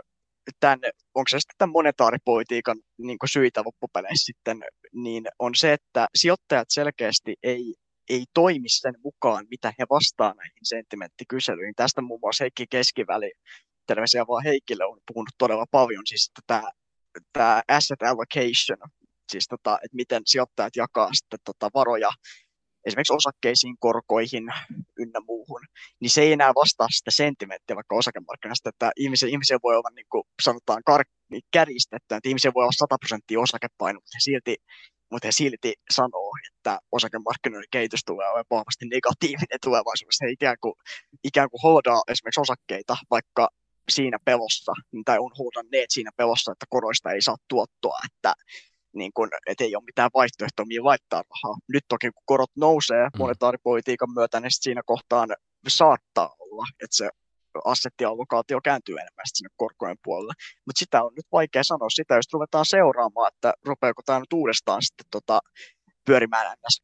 [0.60, 0.80] tämän,
[1.16, 4.64] onko se sitten tämän monetaaripolitiikan niin syitä loppupeleissä sitten,
[4.94, 7.76] niin on se, että sijoittajat selkeästi ei,
[8.10, 11.76] ei toimi sen mukaan, mitä he vastaan näihin sentimenttikyselyihin.
[11.76, 13.32] Tästä muun muassa Heikki Keskiväli,
[13.88, 16.72] terveisiä vaan Heikille, on puhunut todella paljon, siis että tämä
[17.34, 18.78] tämä asset allocation,
[19.32, 22.10] siis tota, että miten sijoittajat jakaa sitten tota varoja
[22.86, 24.44] esimerkiksi osakkeisiin, korkoihin
[24.98, 25.62] ynnä muuhun,
[26.00, 30.06] niin se ei enää vastaa sitä sentimenttiä vaikka osakemarkkinasta, että ihmisiä, ihmisiä voi olla niin
[30.12, 34.56] kuin sanotaan kar- niin kärjistetty, että ihmisiä voi olla 100 prosenttia osakepaino, mutta he silti,
[35.12, 40.26] mutta he silti sanoo, että osakemarkkinoiden kehitys tulee olemaan vahvasti negatiivinen tulevaisuudessa.
[40.26, 40.74] He ikään kuin,
[41.24, 43.50] ikään kuin holdaa esimerkiksi osakkeita, vaikka
[43.92, 44.72] siinä pelossa,
[45.06, 48.34] tai on huudanneet siinä pelossa, että koroista ei saa tuottoa, että
[48.94, 51.58] niin kun, et ei ole mitään vaihtoehtoa, mihin laittaa rahaa.
[51.74, 53.18] Nyt toki kun korot nousee mm.
[53.18, 55.30] monetaaripolitiikan myötä, niin siinä kohtaan
[55.68, 57.10] saattaa olla, että se
[57.66, 60.34] assettiallokaatio kääntyy enemmän sinne korkojen puolelle.
[60.66, 64.82] Mutta sitä on nyt vaikea sanoa sitä, jos ruvetaan seuraamaan, että rupeako tämä nyt uudestaan
[64.82, 65.40] sitten tota,
[66.06, 66.82] pyörimään ennäs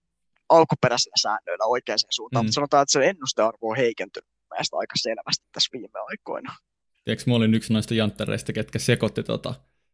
[0.49, 2.43] alkuperäisillä säännöillä oikeaan suuntaan.
[2.43, 2.47] Mm.
[2.47, 6.55] Mutta sanotaan, että se ennustearvo on heikentynyt mielestäni aika selvästi tässä viime aikoina.
[7.03, 9.53] Tiedätkö, mä olin yksi noista janttereista, ketkä sekoitti tota,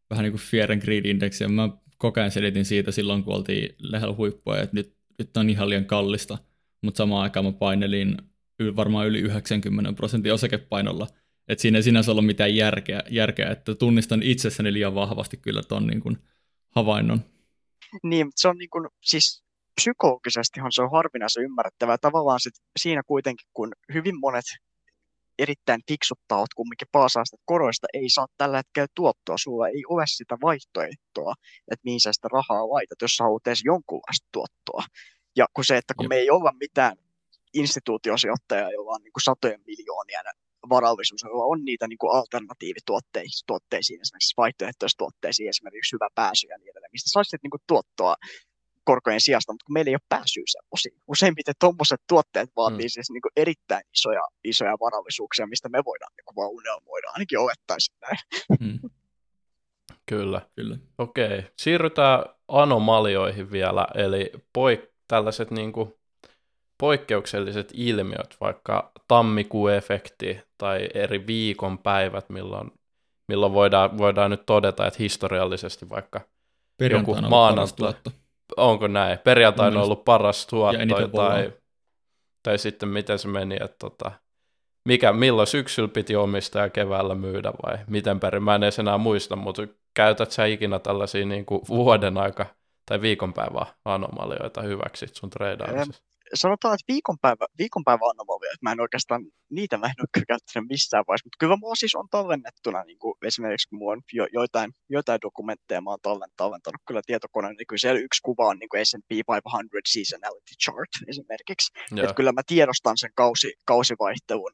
[0.10, 1.50] vähän niin kuin Fear and Greed Indexia.
[1.50, 5.70] Mä koko ajan selitin siitä silloin, kun oltiin lähellä huippua, että nyt, nyt on ihan
[5.70, 6.38] liian kallista.
[6.82, 8.18] Mutta samaan aikaan mä painelin
[8.76, 11.08] varmaan yli 90 prosentin osakepainolla.
[11.48, 15.88] Että siinä ei sinänsä ollut mitään järkeä, järkeä, että tunnistan itsessäni liian vahvasti kyllä ton
[15.88, 16.18] niin kuin
[16.70, 17.22] havainnon.
[18.04, 19.44] Niin, se on niin kuin, siis
[19.82, 21.98] psykologisestihan se on harvinaisen ymmärrettävää.
[21.98, 24.46] Tavallaan sit siinä kuitenkin, kun hyvin monet
[25.40, 29.84] erittäin fiksut tahot kumminkin paasaa sitä, että koroista ei saa tällä hetkellä tuottoa, sulla ei
[29.90, 31.34] ole sitä vaihtoehtoa,
[31.72, 34.84] että mihin sä sitä rahaa laitat, jos sä haluat edes jonkunlaista tuottoa.
[35.36, 36.10] Ja kun se, että kun Jep.
[36.10, 36.98] me ei olla mitään
[37.54, 40.26] instituutiosijoittajaa, jolla on niin kuin satojen miljoonien
[40.70, 46.92] varallisuus, jolla on niitä niin kuin alternatiivituotteisiin, esimerkiksi vaihtoehtoistuotteisiin, esimerkiksi hyvä pääsy ja niin edelleen,
[46.92, 48.16] mistä saisit niin kuin tuottoa
[48.92, 50.96] korkojen sijasta, mutta kun meillä ei ole pääsyä semmoisiin.
[51.08, 52.96] Useimmiten tuommoiset tuotteet vaatii mm.
[52.96, 57.40] siis niin kuin erittäin isoja, isoja varallisuuksia, mistä me voidaan niin kuin vaan unelmoida, ainakin
[57.40, 58.18] olettaisin näin.
[58.60, 58.90] Mm.
[60.06, 60.42] Kyllä.
[60.56, 60.78] Kyllä.
[60.98, 65.94] Okei, siirrytään anomalioihin vielä, eli poik- tällaiset niin kuin
[66.78, 72.72] poikkeukselliset ilmiöt, vaikka tammikuuefekti tai eri viikonpäivät, milloin,
[73.28, 76.22] milloin voidaan, voidaan nyt todeta, että historiallisesti vaikka
[76.92, 77.94] joku maanantai,
[78.58, 79.20] onko näin?
[79.20, 81.54] Perjantaina on ollut paras tuotto tai,
[82.44, 84.12] tai sitten miten se meni, että tota,
[84.86, 88.98] mikä, milloin syksyllä piti omistaa ja keväällä myydä vai miten perin, mä en edes enää
[88.98, 92.46] muista, mutta käytät sä ikinä tällaisia niin kuin vuoden aika
[92.86, 96.04] tai viikonpäivä anomalioita hyväksi sun treidaamisessa?
[96.34, 101.04] Sanotaan, että viikonpäivä, viikonpäivä anomalia, että mä en oikeastaan, niitä mä en ole käyttänyt missään
[101.08, 104.72] vaiheessa, mutta kyllä mulla siis on tallennettuna, niin kuin esimerkiksi kun mulla on jo, joitain,
[104.90, 108.70] joitain dokumentteja, mä oon tallentanut, tallentanut kyllä tietokoneen, niin kyllä siellä yksi kuva on niin
[108.70, 114.52] kuin S&P 500 Seasonality Chart esimerkiksi, että kyllä mä tiedostan sen kausi, kausivaihtelun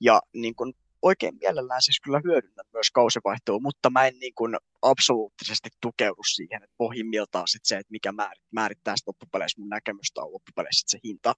[0.00, 4.56] ja niin kuin oikein mielellään siis kyllä hyödynnän myös kausivaihtoa, mutta mä en niin kuin
[4.90, 8.12] absoluuttisesti tukeudu siihen, että pohjimmiltaan sit se, että mikä
[8.52, 11.34] määrittää sitten loppupeleissä mun näkemystä on loppupeleissä se hinta,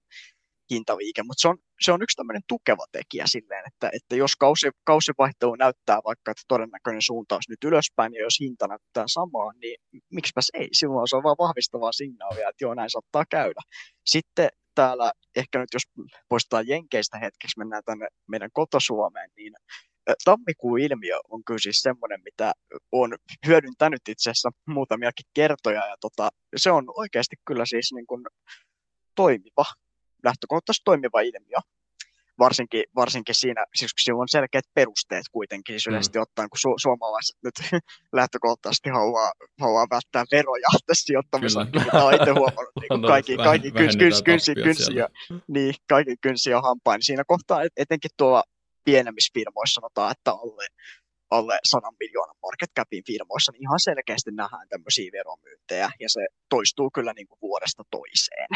[0.71, 4.67] hintaviike, mutta se on, se on yksi tämmöinen tukeva tekijä silleen, että, että jos kausi,
[4.83, 9.77] kausivaihtelu näyttää vaikka, että todennäköinen suuntaus nyt ylöspäin, ja jos hinta näyttää samaa, niin
[10.11, 13.61] miksipäs ei, silloin se on vaan vahvistavaa signaalia, että joo, näin saattaa käydä.
[14.05, 15.83] Sitten täällä, ehkä nyt jos
[16.29, 19.53] poistetaan Jenkeistä hetkeksi, mennään tänne meidän kotosuomeen, niin
[20.23, 22.51] tammikuun ilmiö on kyllä siis semmoinen, mitä
[22.91, 23.15] on
[23.47, 28.25] hyödyntänyt itse asiassa muutamiakin kertoja, ja tota, se on oikeasti kyllä siis niin kuin
[29.15, 29.65] toimiva,
[30.23, 31.57] lähtökohtaisesti toimiva ilmiö.
[32.39, 36.21] Varsinkin, varsinkin siinä, siis kun sillä on selkeät perusteet kuitenkin, siis yleisesti mm.
[36.21, 37.55] ottaen, kun su- suomalaiset nyt
[38.19, 39.31] lähtökohtaisesti haluaa,
[39.61, 43.97] haluaa välttää veroja tässä sijoittamisessa, niin mitä olen itse huomannut, niin kuin kaikki, kaikki kynsi,
[43.97, 45.09] kynsi, kynsi, kynsi, ja,
[45.47, 47.03] niin, kaikki kynsi ja hampain.
[47.03, 48.43] Siinä kohtaa etenkin tuolla
[48.87, 50.67] pienemmissä firmoissa sanotaan, että alle,
[51.37, 56.89] alle 100 miljoonan market capin firmoissa, niin ihan selkeästi nähdään tämmöisiä veromyyntejä, ja se toistuu
[56.95, 58.51] kyllä niin kuin vuodesta toiseen.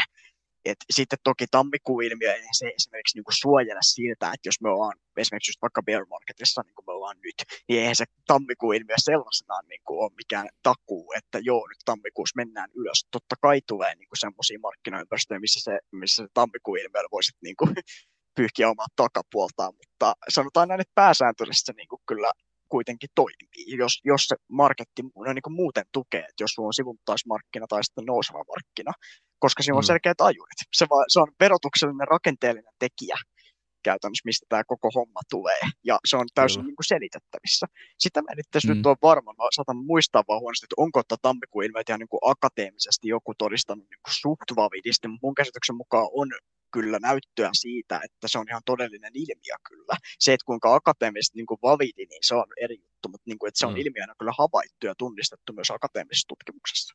[0.64, 4.68] Et sitten toki tammikuun ilmiö ei se esimerkiksi niin kuin suojella siltä, että jos me
[4.70, 8.74] ollaan esimerkiksi just vaikka bear marketissa, niin kuin me ollaan nyt, niin eihän se tammikuun
[8.74, 13.06] ilmiö sellaisenaan niin kuin ole mikään takuu, että joo, nyt tammikuussa mennään ylös.
[13.10, 17.74] Totta kai tulee niin semmoisia markkinaympäristöjä, missä se, missä se tammikuun ilmiö voisi niin kuin,
[18.36, 22.32] pyyhkiä omaa takapuoltaan, mutta sanotaan näin, että pääsääntöisesti se niin kuin kyllä
[22.68, 26.74] kuitenkin toimii, jos, jos se marketti no, niin kuin muuten tukee, että jos sulla on
[26.80, 28.92] sivuttaismarkkina tai sitten nouseva markkina,
[29.38, 29.92] koska siinä on mm.
[29.92, 30.60] selkeät ajurit.
[30.78, 33.16] Se, va, se on verotuksellinen rakenteellinen tekijä
[33.88, 37.66] käytännössä, mistä tämä koko homma tulee, ja se on täysin niin kuin selitettävissä.
[37.98, 38.76] Sitä mä en itse mm.
[38.76, 42.14] nyt ole varma, mä saatan muistaa vaan huonosti, että onko tämä tammikuun ilmeet ihan niin
[42.14, 46.28] kuin akateemisesti joku todistanut niin kuin suht vavidisti, mutta mun käsityksen mukaan on
[46.72, 49.96] kyllä näyttöä siitä, että se on ihan todellinen ilmiö kyllä.
[50.18, 53.48] Se, että kuinka akateemisesti niin kuin validi, niin se on eri juttu, mutta niin kuin,
[53.48, 53.80] että se on mm.
[53.80, 56.94] ilmiönä kyllä havaittu ja tunnistettu myös akateemisessa tutkimuksessa.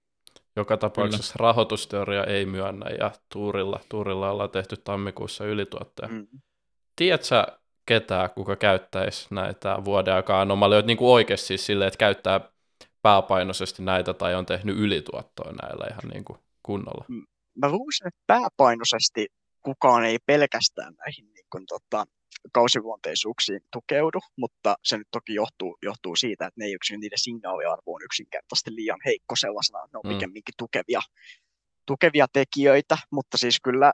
[0.55, 1.47] Joka tapauksessa kyllä.
[1.47, 6.07] rahoitusteoria ei myönnä ja Tuurilla, Tuurilla ollaan tehty tammikuussa ylituotteja.
[6.07, 6.27] Mm.
[6.95, 7.45] Tiedätkö
[7.85, 12.41] ketään, kuka käyttäisi näitä vuoden aikaa anomalioita niin kuin oikeasti siis silleen, että käyttää
[13.01, 17.05] pääpainoisesti näitä tai on tehnyt ylituottoa näillä ihan niin kuin kunnolla?
[17.55, 19.27] Mä luulisin, että pääpainoisesti
[19.67, 22.05] kukaan ei pelkästään näihin niin kuin, tota,
[22.51, 27.93] kausiluonteisuuksiin tukeudu, mutta se nyt toki johtuu, johtuu siitä, että ne ei yksin, niiden signaaliarvo
[27.93, 30.15] on yksinkertaisesti liian heikko sellaisena, että ne on mm.
[30.15, 31.01] pikemminkin tukevia,
[31.85, 33.91] tukevia tekijöitä, mutta siis kyllä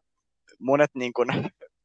[0.59, 1.27] monet niin kuin,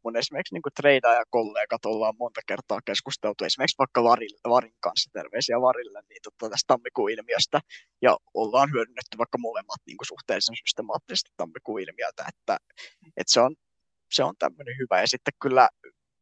[0.05, 5.61] mun esimerkiksi niin treidaaja kollegat ollaan monta kertaa keskusteltu, esimerkiksi vaikka Varin, Varin kanssa, terveisiä
[5.61, 7.61] Varille, niin tota, tästä tammikuun ilmiöstä,
[8.03, 12.57] ja ollaan hyödynnetty vaikka molemmat niin kuin suhteellisen systemaattisesti tammikuun ilmiötä, että,
[13.17, 13.55] että se on
[14.11, 15.01] se on tämmöinen hyvä.
[15.01, 15.69] Ja sitten kyllä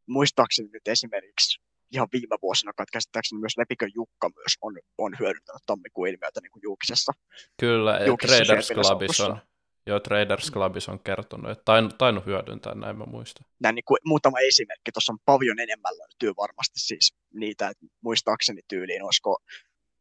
[0.07, 1.61] muistaakseni nyt esimerkiksi
[1.93, 6.63] ihan viime vuosina, käsittääkseni myös Lepikön Jukka myös on, on hyödyntänyt tammikuun ilmiötä niin kuin
[6.63, 7.13] julkisessa
[7.61, 9.39] Kyllä, julkisessa Traders Clubissa on,
[9.87, 13.47] joo, Traders Clubissa on kertonut, että tain, tainnut hyödyntää, näin mä muistan.
[13.61, 18.61] Näin niin kuin muutama esimerkki, tuossa on paljon enemmän löytyy varmasti siis niitä, että muistaakseni
[18.69, 19.39] tyyliin, olisiko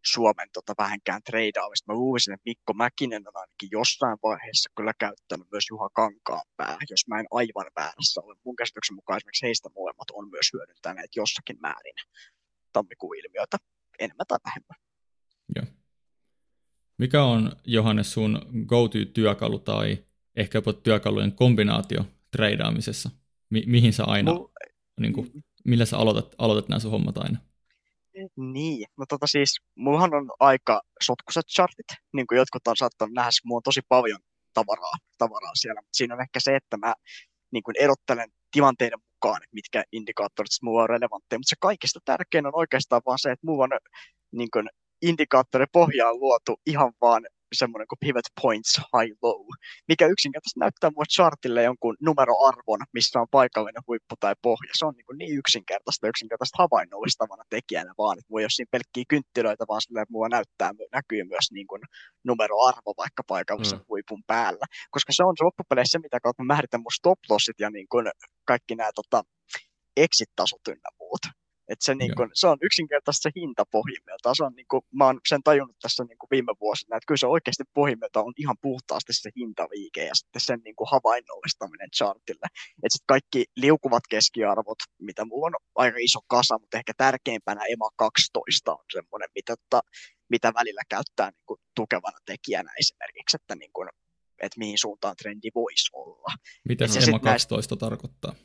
[0.07, 1.91] Suomen tota, vähänkään treidaamista.
[1.91, 7.07] Mä luulisin, että Mikko Mäkinen on ainakin jossain vaiheessa kyllä käyttänyt myös Juha Kankaanpää, jos
[7.07, 8.35] mä en aivan väärässä ole.
[8.45, 11.95] Mun käsityksen mukaan esimerkiksi heistä molemmat on myös hyödyntäneet jossakin määrin
[12.73, 13.57] tammikuun ilmiötä,
[13.99, 14.77] enemmän tai vähemmän.
[15.55, 15.65] Joo.
[16.97, 23.09] Mikä on, Johannes, sun go-to-työkalu tai ehkä jopa työkalujen kombinaatio treidaamisessa?
[23.49, 24.47] Mi- mihin sä aina, Mul...
[24.99, 25.31] niin kuin,
[25.65, 27.37] millä sä aloitat, aloitat nämä sun hommat aina?
[28.37, 33.29] Niin, no tota siis, mullahan on aika sotkuset chartit, niin kuin jotkut on saattanut nähdä,
[33.45, 34.19] mulla on tosi paljon
[34.53, 36.93] tavaraa, tavaraa siellä, mutta siinä on ehkä se, että mä
[37.51, 42.45] niin kuin erottelen tilanteiden mukaan, että mitkä indikaattorit mulla on relevantteja, mutta se kaikista tärkein
[42.45, 43.69] on oikeastaan vaan se, että mulla on
[44.31, 44.69] niin kuin
[45.01, 49.45] indikaattori pohjaan luotu ihan vaan semmoinen kuin pivot points high low,
[49.87, 54.71] mikä yksinkertaisesti näyttää mulle chartille jonkun numeroarvon, missä on paikallinen huippu tai pohja.
[54.73, 59.03] Se on niin, kuin niin yksinkertaista, yksinkertaista havainnollistavana tekijänä vaan, että voi jos siinä pelkkiä
[59.07, 61.81] kynttilöitä, vaan sillä mulla näyttää, näkyy myös niin kuin
[62.23, 63.85] numeroarvo vaikka paikallisen mm.
[63.89, 67.59] huipun päällä, koska se on se loppupeleissä se, mitä kautta mä määritän mun stop lossit
[67.59, 68.05] ja niin kuin
[68.45, 69.23] kaikki nämä tota,
[69.97, 71.21] exit-tasot ynnä muut.
[71.67, 74.35] Et se, niin kun, se on yksinkertaisesti se hinta pohjimmiltaan.
[74.35, 77.27] Se on, niin kun, mä oon sen tajunnut tässä niin viime vuosina, että kyllä se
[77.27, 82.47] oikeasti pohjimmiltaan on ihan puhtaasti se hintaliike ja sitten sen niin kun havainnollistaminen chartille.
[82.83, 87.89] Et sit kaikki liukuvat keskiarvot, mitä mulla on aika iso kasa, mutta ehkä tärkeimpänä EMA
[87.95, 89.81] 12 on semmoinen, mitä, tota,
[90.29, 93.89] mitä välillä käyttää niin kun, tukevana tekijänä esimerkiksi, että, niin kun,
[94.41, 96.33] että mihin suuntaan trendi voisi olla.
[96.69, 97.75] Mitä se EMA 12 näistä...
[97.75, 98.35] tarkoittaa?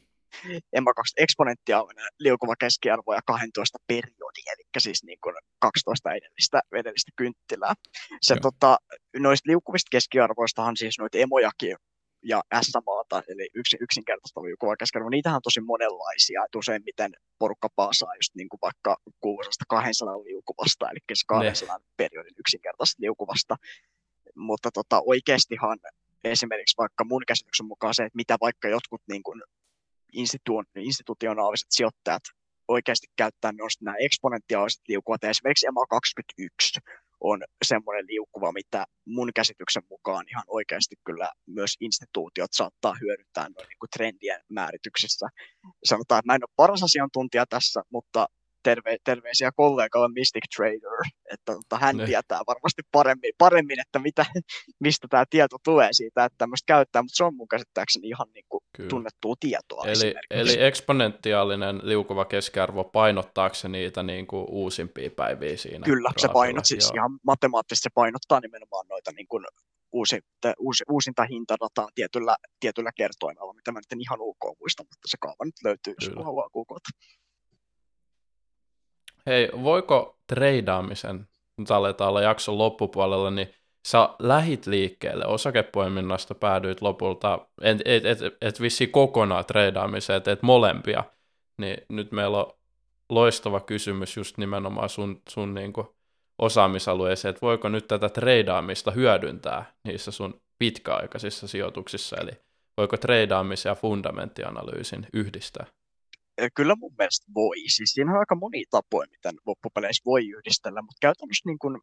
[0.73, 7.13] EMA 2 eksponentiaalinen liukuva keskiarvo ja 12 periodi, eli siis niin kuin 12 edellistä, edellistä
[7.17, 7.75] kynttilää.
[8.23, 8.79] Se, tota,
[9.19, 11.77] noista liukuvista keskiarvoistahan siis noita emojakin
[12.25, 15.11] ja S-maata, eli yksi, yksinkertaista liukuvakeskiarvoa.
[15.11, 20.99] Niitähän on tosi monenlaisia, että useimmiten porukka paasaa just niin kuin vaikka 600-200 liukuvasta, eli
[21.15, 21.85] se 200 ne.
[21.97, 23.57] periodin yksinkertaisesta liukuvasta.
[24.35, 25.79] Mutta tota, oikeastihan
[26.25, 29.43] esimerkiksi vaikka mun käsityksen mukaan se, että mitä vaikka jotkut niin kuin
[30.17, 32.23] institu- institutionaaliset sijoittajat
[32.69, 35.25] oikeasti käyttää, on nämä eksponentiaaliset liukuvat.
[35.25, 36.81] Esimerkiksi EMA 21
[37.21, 43.69] on semmoinen liukkuva, mitä mun käsityksen mukaan ihan oikeasti kyllä myös instituutiot saattaa hyödyntää noin
[43.69, 45.27] niin kuin trendien määrityksissä.
[45.85, 48.27] Sanotaan, että mä en ole paras asiantuntija tässä, mutta
[48.63, 50.99] terve, terveisiä kollegalle Mystic Trader,
[51.33, 52.07] että tota, hän ne.
[52.07, 54.27] tietää varmasti paremmin, paremmin että mitä,
[54.85, 58.45] mistä tämä tieto tulee siitä, että tämmöistä käyttää, mutta se on mun käsittääkseni ihan niin
[58.49, 59.85] kuin tunnettua tietoa.
[59.87, 65.85] Eli, eli eksponentiaalinen liukuva keskiarvo painottaako se niitä niin kuin uusimpia päiviä siinä?
[65.85, 69.45] Kyllä, se painot, siis ihan matemaattisesti se painottaa nimenomaan noita niin kuin
[69.93, 70.19] uusi,
[70.59, 75.17] uusi, uusinta hintadataa tietyllä, tietyllä kertoimella, mitä mä nyt en ihan UK muista, mutta se
[75.21, 76.91] kaava nyt löytyy, jos haluaa googlata.
[79.31, 81.29] Hei, voiko treidaamisen,
[81.59, 83.55] nyt aletaan olla jakson loppupuolella, niin
[83.89, 85.27] sä lähit liikkeelle?
[85.27, 91.05] Osakepoiminnasta, päädyit lopulta, et, et, et, et vissi kokonaan treidaamiseen, että et molempia,
[91.59, 92.53] niin nyt meillä on
[93.09, 95.87] loistava kysymys just nimenomaan sun, sun niin kuin
[96.39, 102.31] osaamisalueeseen, että voiko nyt tätä treidaamista hyödyntää niissä sun pitkäaikaisissa sijoituksissa, eli
[102.77, 105.67] voiko treidaamisen ja fundamenttianalyysin yhdistää?
[106.55, 107.57] Kyllä mun mielestä voi.
[107.67, 111.81] Siis siinä on aika moni tapoja, miten loppupeleissä voi yhdistellä, mutta käytännössä niin kuin,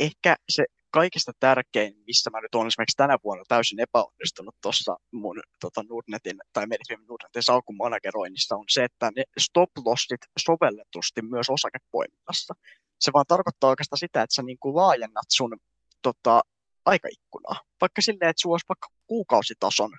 [0.00, 5.40] ehkä se kaikista tärkein, missä mä nyt olen esimerkiksi tänä vuonna täysin epäonnistunut tuossa mun
[5.60, 12.54] tota Nordnetin tai Medifilmin Nordnetin salkun manageroinnissa, on se, että ne stop-lossit sovelletusti myös osakepoiminnassa.
[13.00, 15.56] Se vaan tarkoittaa oikeastaan sitä, että sä niin kuin laajennat sun
[16.02, 16.40] tota,
[16.84, 17.60] aikaikkunaa.
[17.80, 19.90] Vaikka silleen, että sulla olisi vaikka kuukausitason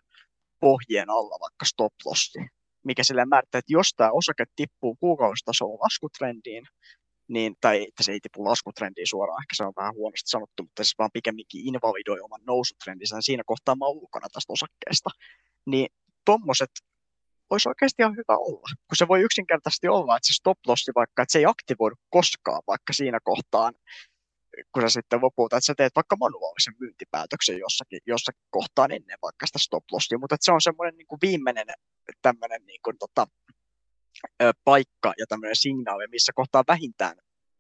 [0.60, 2.40] pohjien alla vaikka stop-lossi,
[2.88, 6.64] mikä sille määrittää, että jos tämä osake tippuu kuukausitasolla laskutrendiin,
[7.28, 10.84] niin, tai että se ei tipu laskutrendiin suoraan, ehkä se on vähän huonosti sanottu, mutta
[10.84, 15.10] se vaan pikemminkin invalidoi oman nousutrendinsä, niin siinä kohtaa mä oon ulkona tästä osakkeesta.
[15.66, 15.88] Niin
[16.26, 16.72] tuommoiset
[17.50, 21.22] olisi oikeasti ihan hyvä olla, kun se voi yksinkertaisesti olla, että se stop lossi vaikka,
[21.22, 23.74] että se ei aktivoidu koskaan vaikka siinä kohtaan,
[24.72, 29.46] kun sä sitten lopulta, että sä teet vaikka manuaalisen myyntipäätöksen jossakin, jossakin kohtaan ennen vaikka
[29.48, 31.68] sitä stop lossia, mutta että se on semmoinen niin kuin viimeinen
[32.22, 33.28] tämmöinen niin kuin, tota,
[34.64, 37.16] paikka ja tämmöinen signaali, missä kohtaa vähintään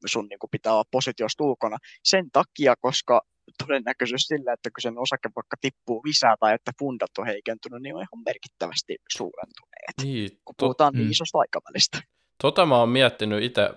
[0.06, 3.22] sun niin kuin pitää olla positiosta ulkona sen takia, koska
[3.58, 7.96] todennäköisyys sillä, että kun sen osake vaikka tippuu lisää tai että fundat on heikentynyt, niin
[7.96, 11.12] on ihan merkittävästi suurentuneet, niin, kun puhutaan to, niin mm.
[11.12, 12.02] isosta aikavälistä.
[12.42, 13.70] Tota mä oon miettinyt itse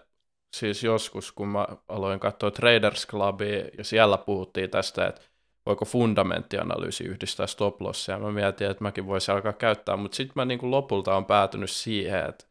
[0.56, 5.22] siis joskus, kun mä aloin katsoa Traders Clubia ja siellä puhuttiin tästä, että
[5.66, 7.76] voiko fundamenttianalyysi yhdistää stop
[8.08, 11.24] ja Mä mietin, että mäkin voisin alkaa käyttää, mutta sitten mä niin kuin lopulta on
[11.24, 12.50] päätynyt siihen, että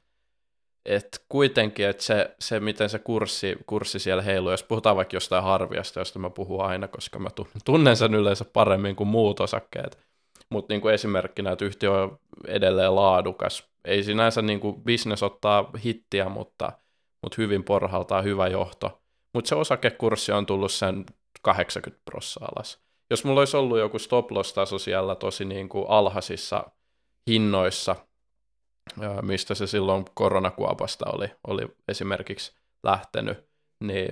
[0.86, 5.43] että kuitenkin, että se, se, miten se kurssi, kurssi siellä heiluu, jos puhutaan vaikka jostain
[5.43, 7.30] harviasta, josta mä puhun aina, koska mä
[7.66, 9.99] tunnen sen yleensä paremmin kuin muut osakkeet,
[10.49, 13.70] mutta niin esimerkkinä, että yhtiö on edelleen laadukas.
[13.86, 16.72] Ei sinänsä niin kuin business ottaa hittiä, mutta,
[17.22, 19.01] mutta hyvin porhaltaa hyvä johto.
[19.34, 21.05] Mutta se osakekurssi on tullut sen
[21.41, 25.86] 80 prosenttia alas jos mulla olisi ollut joku stop loss taso siellä tosi niin kuin
[25.88, 26.64] alhaisissa
[27.30, 27.95] hinnoissa,
[29.22, 32.51] mistä se silloin koronakuopasta oli, oli esimerkiksi
[32.84, 33.49] lähtenyt,
[33.84, 34.10] niin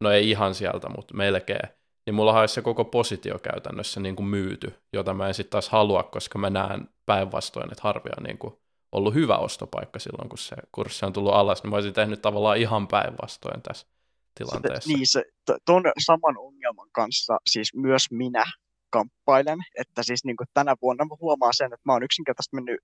[0.00, 1.68] no ei ihan sieltä, mutta melkein,
[2.06, 5.68] niin mulla olisi se koko positio käytännössä niin kuin myyty, jota mä en sitten taas
[5.68, 8.54] halua, koska mä näen päinvastoin, että harvia on niin kuin
[8.92, 12.56] ollut hyvä ostopaikka silloin, kun se kurssi on tullut alas, niin mä olisin tehnyt tavallaan
[12.56, 13.86] ihan päinvastoin tässä
[14.34, 14.90] tilanteessa.
[14.92, 15.24] Niin, se,
[15.64, 18.44] ton saman ongelman kanssa siis myös minä
[18.90, 22.80] kamppailen, että siis niin kuin tänä vuonna mä huomaan sen, että mä oon yksinkertaisesti mennyt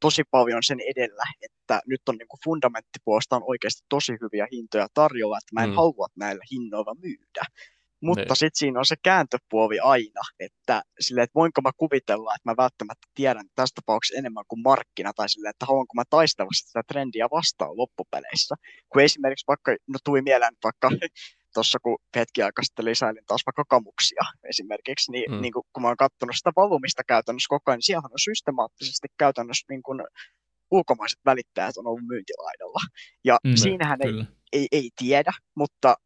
[0.00, 4.86] tosi paljon sen edellä, että nyt on niin kuin fundamenttipuolesta on oikeasti tosi hyviä hintoja
[4.94, 5.76] tarjolla, että mä en mm.
[5.76, 7.44] halua näillä hinnoilla myydä.
[8.02, 8.36] Mutta niin.
[8.36, 13.08] sitten siinä on se kääntöpuoli aina, että, sille, että voinko mä kuvitella, että mä välttämättä
[13.14, 17.76] tiedän tässä tapauksessa enemmän kuin markkina, tai sille, että haluanko mä taistella sitä trendiä vastaan
[17.76, 18.54] loppupeleissä.
[18.88, 20.90] Kun esimerkiksi vaikka, no tuli mieleen vaikka
[21.54, 25.40] tuossa kun hetki aikaa sitten lisäilin taas vaikka kamuksia esimerkiksi, niin, mm.
[25.40, 29.08] niin kun, kun mä oon katsonut sitä valumista käytännössä koko ajan, niin siellä on systemaattisesti
[29.18, 30.04] käytännössä niin kun
[30.70, 32.80] ulkomaiset välittäjät on ollut myyntilaidalla.
[33.24, 35.96] Ja mm, siinähän ei, ei, ei tiedä, mutta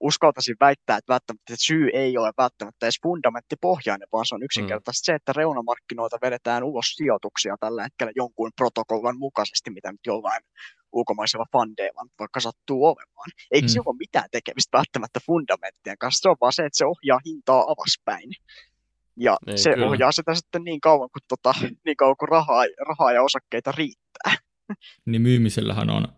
[0.00, 5.04] uskaltaisin väittää, että välttämättä että syy ei ole välttämättä edes fundamenttipohjainen, vaan se on yksinkertaisesti
[5.04, 5.12] mm.
[5.12, 10.42] se, että reunamarkkinoilta vedetään ulos sijoituksia tällä hetkellä jonkun protokollan mukaisesti, mitä nyt jollain
[10.92, 13.30] ulkomaisella fundeilla vaikka sattuu olemaan.
[13.50, 13.68] Eikä mm.
[13.68, 17.60] se ole mitään tekemistä välttämättä fundamenttien kanssa, se on vaan se, että se ohjaa hintaa
[17.60, 18.30] alaspäin.
[19.16, 19.86] Ja Niin, se kyllä.
[19.86, 24.32] ohjaa sitä sitten niin kauan, kun, tota, niin kauan kuin rahaa, rahaa ja osakkeita riittää.
[25.06, 26.08] niin myymisellähän on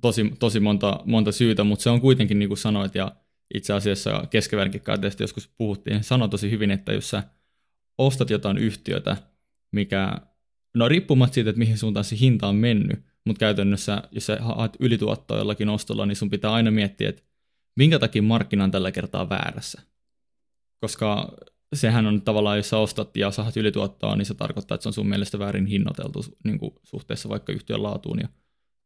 [0.00, 3.12] tosi, tosi monta, monta syytä, mutta se on kuitenkin, niin kuin sanoit, ja
[3.54, 7.22] itse asiassa keskivälänkin tästä joskus puhuttiin, sanoi tosi hyvin, että jos sä
[7.98, 9.16] ostat jotain yhtiötä,
[9.72, 10.12] mikä,
[10.74, 14.76] no riippumatta siitä, että mihin suuntaan se hinta on mennyt, mutta käytännössä, jos sä haet
[14.80, 17.22] ylituottoa jollakin ostolla, niin sun pitää aina miettiä, että
[17.76, 19.82] minkä takia markkina on tällä kertaa väärässä.
[20.80, 21.36] Koska
[21.74, 24.92] sehän on tavallaan, jos sä ostat ja saat ylituottoa, niin se tarkoittaa, että se on
[24.92, 28.28] sun mielestä väärin hinnoiteltu niin suhteessa vaikka yhtiön laatuun ja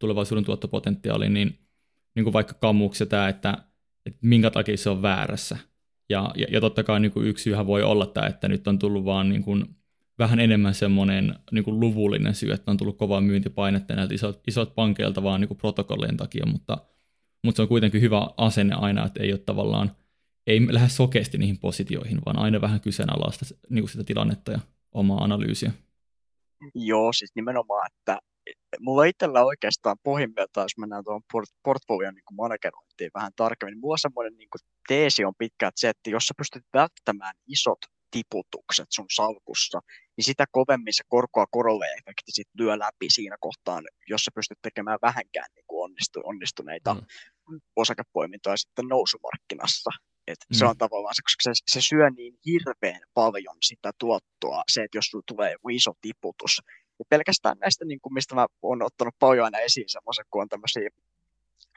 [0.01, 1.59] tulevaisuuden tuottopotentiaaliin, niin,
[2.15, 3.59] niin kuin vaikka kammuksi tämä, että,
[4.07, 5.59] että minkä takia se on väärässä.
[6.09, 8.79] Ja, ja, ja totta kai niin kuin yksi syyhän voi olla tämä, että nyt on
[8.79, 9.65] tullut vaan niin kuin
[10.19, 14.75] vähän enemmän semmoinen niin kuin luvullinen syy, että on tullut kovaa myyntipainetta näiltä isot, isot
[14.75, 16.79] pankeilta vaan niin kuin protokollien takia, mutta,
[17.45, 19.97] mutta se on kuitenkin hyvä asenne aina, että ei ole tavallaan,
[20.47, 24.61] ei lähde sokeasti niihin positioihin, vaan aina vähän kyseenalaista niin kuin sitä tilannetta ja
[24.93, 25.73] omaa analyysiä.
[26.75, 28.19] Joo, siis nimenomaan, että
[28.81, 33.97] mulla itsellä oikeastaan pohjimmiltaan, jos mennään tuohon port- portfolion niin managerointiin vähän tarkemmin, niin mulla
[33.97, 37.79] semmoinen niin kuin teesi on pitkä, että se, että jos sä pystyt välttämään isot
[38.11, 39.81] tiputukset sun salkussa,
[40.17, 44.59] niin sitä kovemmin se korkoa korolle efekti sit lyö läpi siinä kohtaan, jos sä pystyt
[44.63, 47.61] tekemään vähänkään niin kuin onnistu, onnistuneita mm.
[47.77, 49.91] osakepoimintoja sitten nousumarkkinassa.
[50.27, 50.57] Et mm.
[50.59, 54.99] Se on tavallaan se, koska se, se syö niin hirveän paljon sitä tuottoa, se, että
[54.99, 56.63] jos sulla tulee joku iso tiputus.
[57.01, 60.49] Ja pelkästään näistä, niin kuin mistä mä oon ottanut paljon aina esiin semmoisen, kun on
[60.49, 60.89] tämmöisiä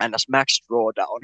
[0.10, 0.30] ns.
[0.30, 1.22] max drawdown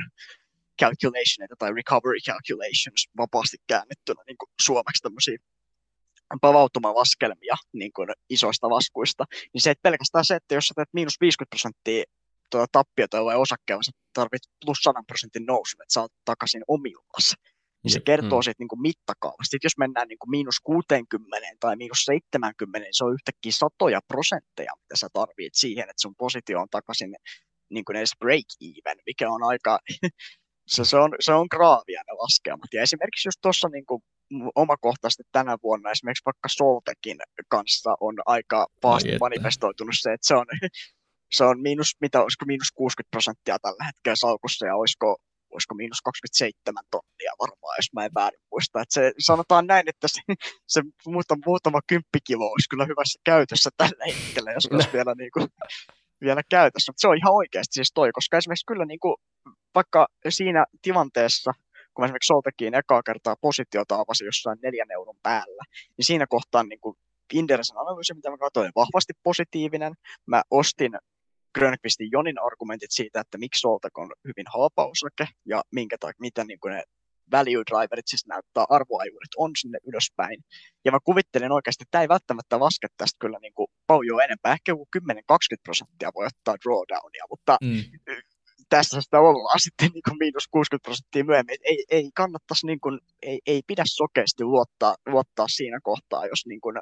[0.82, 5.38] calculationeita tai recovery calculations vapaasti käännettynä niin kuin suomeksi tämmöisiä
[6.41, 11.22] pavautumalaskelmia niin kuin isoista laskuista, niin se, että pelkästään se, että jos sä teet miinus
[11.22, 12.04] 50 prosenttia
[12.50, 17.36] tuota tappiota jollain osakkeella, sä tarvit plus 100 prosentin nousun, että saat takaisin omillas.
[17.84, 18.43] Niin se kertoo mm.
[18.43, 19.51] siitä niin kuin mittakaavasta.
[19.51, 23.99] Sitten jos mennään niin kuin miinus 60 tai miinus 70, niin se on yhtäkkiä satoja
[24.07, 27.15] prosentteja, mitä sä tarvit siihen, että sun positio on takaisin
[27.69, 29.80] niin kuin edes break even, mikä on aika,
[30.73, 32.73] se, se, on, se on graavia ne laskelmat.
[32.73, 34.01] Ja esimerkiksi just tuossa niin kuin
[34.55, 37.17] omakohtaisesti tänä vuonna esimerkiksi vaikka Soltekin
[37.47, 40.45] kanssa on aika pahasti manifestoitunut se, että se on,
[41.38, 45.17] se on miinus, mitä olisiko miinus 60 prosenttia tällä hetkellä salkussa ja olisiko,
[45.52, 48.82] olisiko miinus 27 tonnia varmaan, jos mä en väärin muista.
[48.82, 50.22] Että se, sanotaan näin, että se,
[50.68, 55.47] se muutama, muutama kymppikilo olisi kyllä hyvässä käytössä tällä hetkellä, jos olisi vielä, niin kuin,
[56.22, 56.89] vielä käytössä.
[56.89, 59.16] Mutta se on ihan oikeasti siis toi, koska esimerkiksi kyllä niin kuin,
[59.76, 61.52] vaikka siinä tilanteessa,
[61.93, 65.64] kun mä esimerkiksi Soltekiin ekaa kertaa positiota avasi jossain neljän euron päällä,
[65.97, 66.97] niin siinä kohtaa niin kuin
[67.34, 69.93] Indersen analyysi, mitä mä katsoin, vahvasti positiivinen.
[70.26, 70.91] Mä ostin
[71.56, 76.47] Grönqvistin Jonin argumentit siitä, että miksi Soltek on hyvin halpa osake ja minkä tai, miten
[76.47, 76.84] niin kuin ne
[77.32, 80.43] value driverit siis näyttää arvoajuudet on sinne ylöspäin.
[80.86, 84.54] Ja mä kuvittelin oikeasti, että tämä ei välttämättä laske tästä kyllä niin kuin paljon enempää,
[84.54, 85.02] ehkä joku 10-20
[85.64, 87.84] prosenttia voi ottaa drawdownia, mutta mm
[88.70, 91.58] tässä sitä ollaan sitten niin kuin miinus 60 prosenttia myöhemmin.
[91.64, 96.62] Ei, ei kannattaisi, niin kuin, ei, ei pidä sokeasti luottaa, luottaa siinä kohtaa, jos niin
[96.62, 96.76] kuin,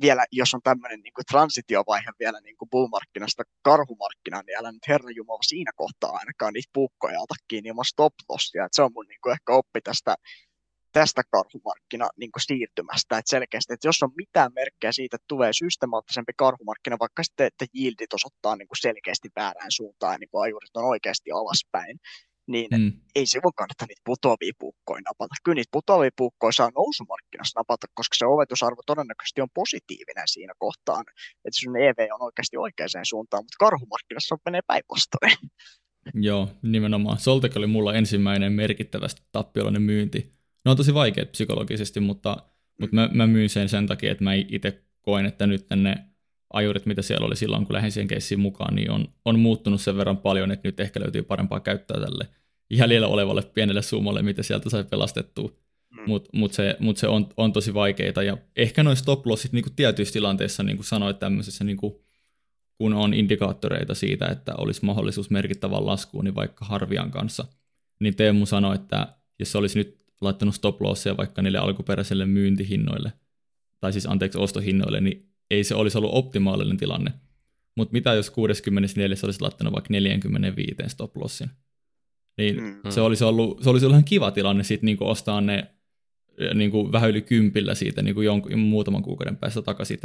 [0.00, 4.88] vielä, jos on tämmöinen niin kuin transitiovaihe vielä niin kuin bullmarkkinasta karhumarkkinaan, niin älä nyt
[4.88, 8.64] herra Jumala siinä kohtaa ainakaan niitä puukkoja ota kiinni ilman stop lossia.
[8.64, 10.14] Et se on mun niin kuin ehkä oppi tästä
[10.92, 13.18] tästä karhumarkkina niin siirtymästä.
[13.18, 17.66] Että selkeästi, että jos on mitään merkkejä siitä, että tulee systemaattisempi karhumarkkina, vaikka sitten, että
[17.78, 22.00] yieldit osoittaa niin kuin selkeästi väärään suuntaan ja niin kuin ajurit on oikeasti alaspäin,
[22.46, 22.92] niin mm.
[23.14, 25.34] ei silloin kannata niitä putoavia puukkoja napata.
[25.44, 31.04] Kyllä niitä putoavia puukkoja saa nousumarkkinassa napata, koska se oletusarvo todennäköisesti on positiivinen siinä kohtaan,
[31.44, 35.32] että sun EV on oikeasti oikeaan suuntaan, mutta karhumarkkinassa on menee päinvastoin.
[36.28, 37.18] Joo, nimenomaan.
[37.18, 42.36] Soltek oli mulla ensimmäinen merkittävästi tappiolainen myynti ne on tosi vaikeat psykologisesti, mutta,
[42.80, 45.96] mutta mä, mä myin sen sen takia, että mä itse koen, että nyt ne
[46.52, 49.96] ajurit, mitä siellä oli silloin, kun lähdin siihen keissiin mukaan, niin on, on muuttunut sen
[49.96, 52.28] verran paljon, että nyt ehkä löytyy parempaa käyttöä tälle
[52.70, 55.52] jäljellä olevalle pienelle summalle, mitä sieltä sai pelastettua.
[55.90, 56.02] Mm.
[56.06, 58.22] Mutta mut se, mut se on, on tosi vaikeita.
[58.22, 61.94] Ja ehkä noin stop lossit niin tietyissä tilanteissa, niin kuin sanoit tämmöisessä, niin kuin,
[62.78, 67.44] kun on indikaattoreita siitä, että olisi mahdollisuus merkittävän laskuun, niin vaikka Harvian kanssa,
[68.00, 73.12] niin Teemu sanoi, että jos se olisi nyt laittanut stop lossia vaikka niille alkuperäisille myyntihinnoille,
[73.80, 77.12] tai siis anteeksi ostohinnoille, niin ei se olisi ollut optimaalinen tilanne.
[77.76, 81.50] Mutta mitä jos 64 olisi laittanut vaikka 45 stop lossin?
[82.38, 82.90] Niin mm.
[82.90, 85.70] se, olisi ollut, se olisi ollut ihan kiva tilanne sitten niinku ostaa ne
[86.54, 89.98] niinku vähän yli kympillä siitä niinku jonkun, muutaman kuukauden päästä takaisin.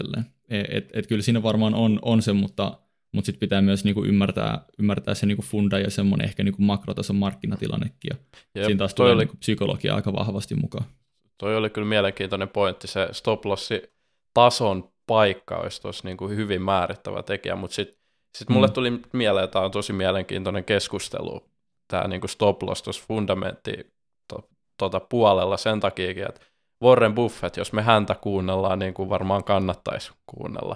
[0.49, 2.79] E, et, et, et kyllä siinä varmaan on, on se, mutta
[3.15, 7.15] mutta sitten pitää myös niinku ymmärtää, ymmärtää se niinku funda ja semmoinen ehkä niinku makrotason
[7.15, 8.09] markkinatilannekin.
[8.09, 8.15] Ja
[8.55, 9.21] Jep, siinä taas tulee oli...
[9.21, 10.85] niinku psykologia aika vahvasti mukaan.
[11.37, 13.81] toi oli kyllä mielenkiintoinen pointti, se stop lossi
[14.33, 17.97] tason paikka olisi tuossa niin kuin hyvin määrittävä tekijä, mutta sitten
[18.35, 18.73] sit mulle mm.
[18.73, 21.49] tuli mieleen, että tämä on tosi mielenkiintoinen keskustelu,
[21.87, 23.93] tämä niin kuin stop loss tuossa fundamentti
[24.27, 26.41] to, tota puolella sen takia, että
[26.83, 30.75] Warren Buffett, jos me häntä kuunnellaan, niin kuin varmaan kannattaisi kuunnella,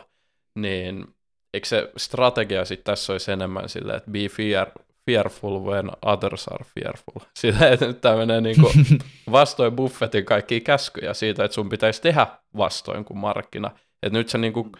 [0.56, 1.08] niin
[1.54, 4.72] eikö se strategia sitten tässä olisi enemmän silleen, että be fear,
[5.06, 7.30] fearful when others are fearful.
[7.40, 8.74] Sillä, että nyt tämä menee niin kuin
[9.32, 12.28] vastoin Buffettin kaikkia käskyjä siitä, että sun pitäisi tehdä
[12.58, 13.72] vastoin kuin markkina.
[14.04, 14.72] Että nyt sä niin kuin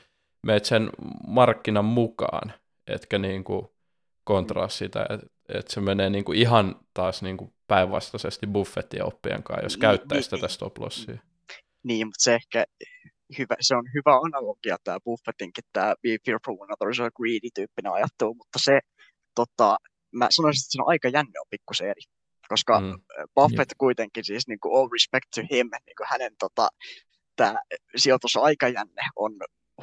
[0.46, 0.90] meet sen
[1.28, 2.54] markkinan mukaan,
[2.88, 3.68] etkä niin kuin
[4.24, 9.44] kontraa sitä, että, että se menee niin kuin ihan taas niin kuin päinvastaisesti Buffettin oppien
[9.44, 11.18] kanssa, jos käyttäisi niin, tätä stop lossia.
[11.84, 12.66] Niin, mutta se ehkä
[13.38, 17.92] hyvä, se on hyvä analogia tämä Buffettinkin, tämä be fearful when others are greedy tyyppinen
[17.92, 18.80] ajattelu, mutta se,
[19.36, 19.78] tota,
[20.12, 22.02] mä sanoisin, että sen aika jänne on pikkusen eri.
[22.48, 22.94] Koska mm.
[23.36, 26.70] Buffett kuitenkin, siis niin kuin all respect to him, niin kuin hänen tota,
[27.40, 27.56] tämä
[27.96, 29.32] sijoitusaikajänne on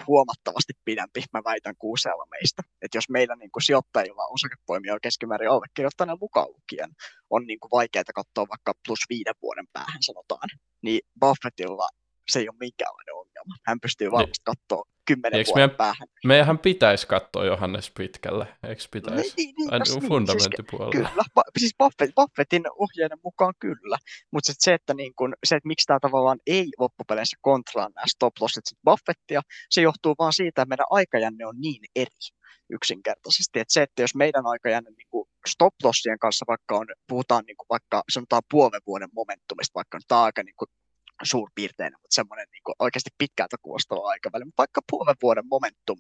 [0.07, 2.63] huomattavasti pidempi, mä väitän kuuseella meistä.
[2.83, 6.91] Että jos meillä niin kuin sijoittajilla osakepoimia keskimäärin allekirjoittaneen mukaan lukien
[7.31, 10.49] on niin kuin vaikeaa katsoa vaikka plus viiden vuoden päähän sanotaan,
[10.83, 11.89] niin Buffettilla
[12.31, 13.55] se ei ole minkäänlainen ongelma.
[13.67, 16.09] Hän pystyy varmasti katsoa kymmenen vuoden meidän, päähän.
[16.25, 19.35] Meidän pitäisi katsoa Johannes pitkälle, eikö pitäisi?
[19.37, 20.93] Niin, niin, Aina niin, fundamenttipuolella.
[20.93, 23.99] Siis, kyllä, ba, siis Buffett, Buffettin ohjeiden mukaan kyllä,
[24.33, 28.35] mutta se, että, niin kun, se, että miksi tämä tavallaan ei loppupeleissä kontraan nämä stop
[28.41, 29.41] lossit Buffettia,
[29.71, 32.17] se johtuu vaan siitä, että meidän aikajänne on niin eri
[32.71, 33.61] yksinkertaisesti.
[33.61, 37.57] Että se, että jos meidän aikajänne niin kuin stop lossien kanssa vaikka on, puhutaan niin
[37.57, 40.69] kuin vaikka sanotaan puolen vuoden momentumista, vaikka on tämä aika niin kuin
[41.23, 44.45] suurpiirteinen, mutta semmoinen niin oikeasti pitkältä kuulostava aikaväli.
[44.45, 45.99] Mutta vaikka puolen vuoden momentum,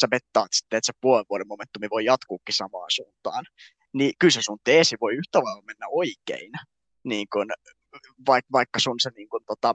[0.00, 3.44] sä bettaat sitten, että se puolen vuoden momentumi voi jatkuukin samaan suuntaan,
[3.92, 6.52] niin kyllä se sun teesi voi yhtä lailla mennä oikein,
[7.04, 7.46] niin kun,
[8.26, 9.74] vaikka, vaikka sun se niin kun, tota,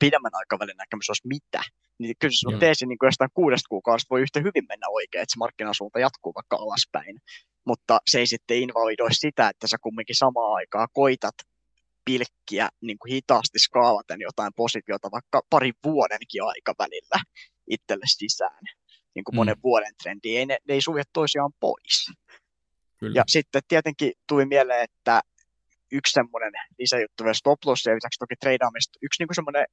[0.00, 1.62] pidemmän aikavälin näkemys olisi mitä,
[1.98, 2.60] niin kyllä se sun Joo.
[2.60, 6.56] teesi niin jostain kuudesta kuukaudesta voi yhtä hyvin mennä oikein, että se markkinasuunta jatkuu vaikka
[6.56, 7.18] alaspäin,
[7.66, 11.34] mutta se ei sitten invalidoi sitä, että sä kumminkin samaan aikaan koitat
[12.10, 17.18] pilkkiä niin kuin hitaasti skaalaten jotain positiota vaikka parin vuodenkin aikavälillä
[17.66, 18.64] itselle sisään.
[19.14, 19.36] Niin kuin mm.
[19.36, 22.12] monen vuoden trendi, ei, ne, ne ei sulje toisiaan pois.
[22.98, 23.12] Kyllä.
[23.18, 25.20] Ja sitten tietenkin tuli mieleen, että
[25.92, 29.66] yksi semmoinen lisäjuttu vielä stop loss ja lisäksi toki treidaamista, yksi niin kuin semmoinen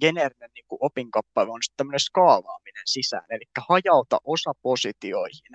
[0.00, 5.54] geneerinen niin kuin opinkappale on sitten tämmöinen skaalaaminen sisään, eli hajauta osa positioihin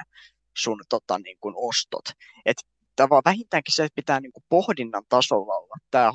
[0.57, 2.05] sun tota, niin kuin ostot.
[2.45, 2.57] Et
[3.09, 6.11] vaan vähintäänkin se, että pitää niin kuin pohdinnan tasolla olla tämä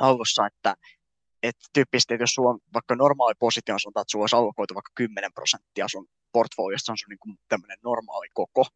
[0.00, 0.76] hallussa, että
[1.42, 4.92] että tyyppisesti, että jos sulla on vaikka normaali positio, sanotaan, että sulla olisi allokoitu vaikka
[4.94, 8.66] 10 prosenttia sun portfoliosta, on sun niin tämmöinen normaali koko,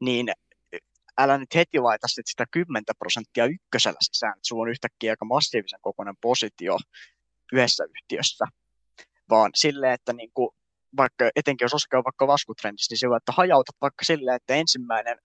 [0.00, 0.26] niin
[1.18, 5.24] älä nyt heti laita sit sitä 10 prosenttia ykkösellä sisään, että sulla on yhtäkkiä aika
[5.24, 6.76] massiivisen kokoinen positio
[7.52, 8.44] yhdessä yhtiössä,
[9.30, 10.50] vaan silleen, että niin kuin,
[10.96, 15.18] vaikka etenkin jos osake on vaikka laskutrendissä, niin sillä, että hajautat vaikka silleen, että ensimmäinen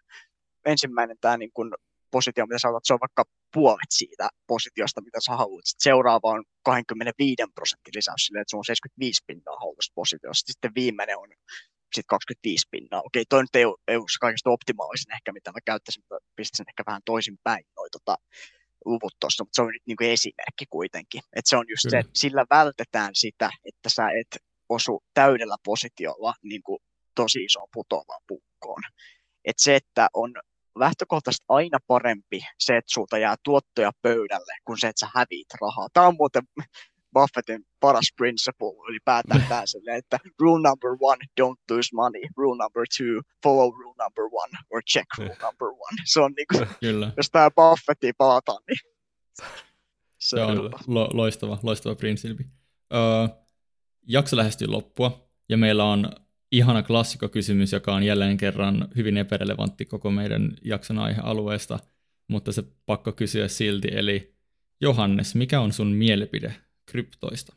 [0.71, 1.71] ensimmäinen tämä niin kuin
[2.11, 5.65] positio, mitä sä otat, se on vaikka puolet siitä positiosta, mitä sä haluat.
[5.65, 10.51] Sitten seuraava on 25 prosentin lisäys sille, että se on 75 pinnaa haluasta positiosta.
[10.51, 11.29] Sitten viimeinen on
[11.95, 13.01] sitten 25 pinnaa.
[13.05, 16.69] Okei, toi nyt ei ole, ei ole kaikista optimaalisin ehkä, mitä mä käyttäisin, mutta pistäisin
[16.69, 18.15] ehkä vähän toisin päin noi tota,
[18.85, 21.21] luvut tuossa, mutta se on nyt niin kuin esimerkki kuitenkin.
[21.35, 21.91] Että se on just Kyllä.
[21.91, 24.31] se, että sillä vältetään sitä, että sä et
[24.69, 26.79] osu täydellä positiolla niin kuin
[27.15, 28.81] tosi isoon putoavaan pukkoon.
[29.45, 30.33] Että se, että on
[30.79, 35.87] lähtökohtaisesti aina parempi se, että sulta jää tuottoja pöydälle, kuin se, että sä häviit rahaa.
[35.93, 36.43] Tämä on muuten
[37.13, 39.63] Buffettin paras principle ylipäätään tämä
[39.97, 42.21] että rule number one, don't lose money.
[42.37, 45.97] Rule number two, follow rule number one, or check rule number one.
[46.05, 47.11] Se on niin kuin, Kyllä.
[47.17, 48.77] jos tämä Buffettiin palataan, niin
[50.19, 50.57] se, se on
[50.87, 52.43] lo- loistava, loistava prinsippi.
[52.93, 53.27] Öö,
[54.07, 56.11] jakso lähestyy loppua, ja meillä on
[56.51, 61.79] ihana klassikkokysymys, joka on jälleen kerran hyvin epärelevantti koko meidän jakson aihealueesta,
[62.27, 64.35] mutta se pakko kysyä silti, eli
[64.81, 67.55] Johannes, mikä on sun mielipide kryptoista?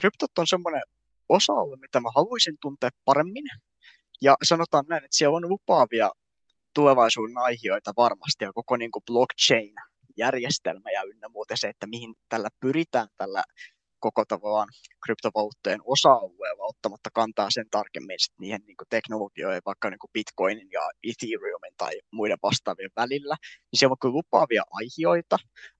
[0.00, 0.82] Kryptot on semmoinen
[1.28, 3.44] osa-alue, mitä mä haluaisin tuntea paremmin,
[4.22, 6.10] ja sanotaan näin, että siellä on lupaavia
[6.74, 12.48] tulevaisuuden aiheita varmasti, ja koko niin kuin blockchain-järjestelmä ja ynnä muuta se, että mihin tällä
[12.60, 13.42] pyritään tällä
[14.00, 14.68] koko tavallaan
[15.04, 21.74] kryptovaluuttojen osa-alueella ottamatta kantaa sen tarkemmin sit niihin niin teknologioihin, vaikka niin Bitcoinin ja Ethereumin
[21.76, 25.36] tai muiden vastaavien välillä, niin siellä on kyllä lupaavia aiheita,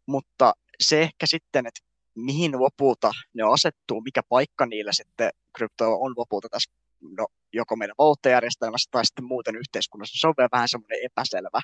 [0.06, 1.80] mutta se ehkä sitten, että
[2.14, 7.94] mihin lopulta ne asettuu, mikä paikka niillä sitten krypto on lopulta tässä no, joko meidän
[7.98, 11.60] valuuttajärjestelmässä tai sitten muuten yhteiskunnassa, se on vielä vähän semmoinen epäselvä.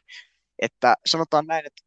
[0.59, 1.82] Että sanotaan näin, että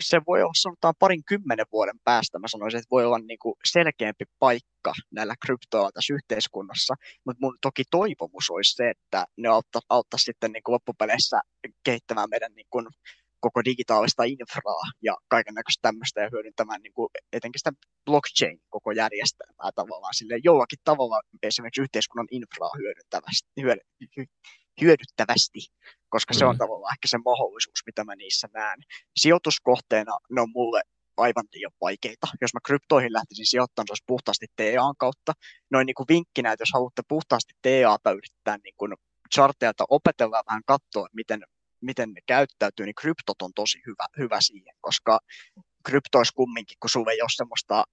[0.00, 3.54] se voi olla sanotaan parin kymmenen vuoden päästä, mä sanoisin, että voi olla niin kuin
[3.64, 10.18] selkeämpi paikka näillä kryptoilla tässä yhteiskunnassa, mutta mun toki toivomus olisi se, että ne auttaa
[10.18, 11.40] sitten niin kuin loppupeleissä
[11.84, 12.86] kehittämään meidän niin kuin
[13.40, 17.72] koko digitaalista infraa ja kaiken näköistä tämmöistä ja hyödyntämään niin kuin etenkin sitä
[18.04, 23.48] blockchain koko järjestelmää tavallaan sille jollakin tavalla esimerkiksi yhteiskunnan infraa hyödyntävästi,
[24.80, 25.60] hyödyttävästi,
[26.08, 26.58] koska se on mm.
[26.58, 28.78] tavallaan ehkä se mahdollisuus, mitä mä niissä näen.
[29.16, 30.82] Sijoituskohteena ne on mulle
[31.16, 32.26] aivan liian vaikeita.
[32.40, 35.32] Jos mä kryptoihin lähtisin sijoittamaan, se olisi puhtaasti TAn kautta.
[35.70, 38.92] Noin niin kuin vinkkinä, että jos haluatte puhtaasti TAta yrittää niin kuin
[39.34, 41.40] charteilta opetella vähän katsoa, miten,
[41.80, 45.18] miten ne käyttäytyy, niin kryptot on tosi hyvä, hyvä siihen, koska
[45.84, 47.84] kryptois kumminkin, kun sulla ei ole semmoista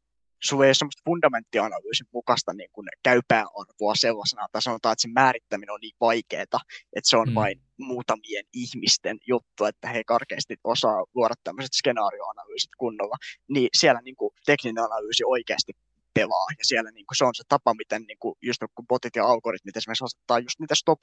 [0.43, 5.13] sulla ei ole semmoista fundamenttianalyysin mukaista niin kuin käypää arvoa sellaisena, tai sanotaan, että sen
[5.13, 6.59] määrittäminen on niin vaikeaa, että
[7.03, 7.35] se on mm.
[7.35, 13.15] vain muutamien ihmisten juttu, että he karkeasti osaa luoda tämmöiset skenaarioanalyysit kunnolla,
[13.49, 15.73] niin siellä niin kuin tekninen analyysi oikeasti
[16.13, 19.15] pelaa, ja siellä niin kuin se on se tapa, miten niin kuin, just kun botit
[19.15, 20.99] ja algoritmit esimerkiksi asettaa just niitä stop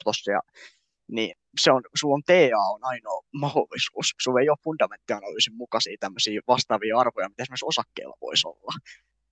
[1.11, 4.15] niin se on, sulla on TA on ainoa mahdollisuus.
[4.21, 8.73] Sulla ei ole fundamenttianalyysin mukaisia tämmöisiä vastaavia arvoja, mitä esimerkiksi osakkeilla voisi olla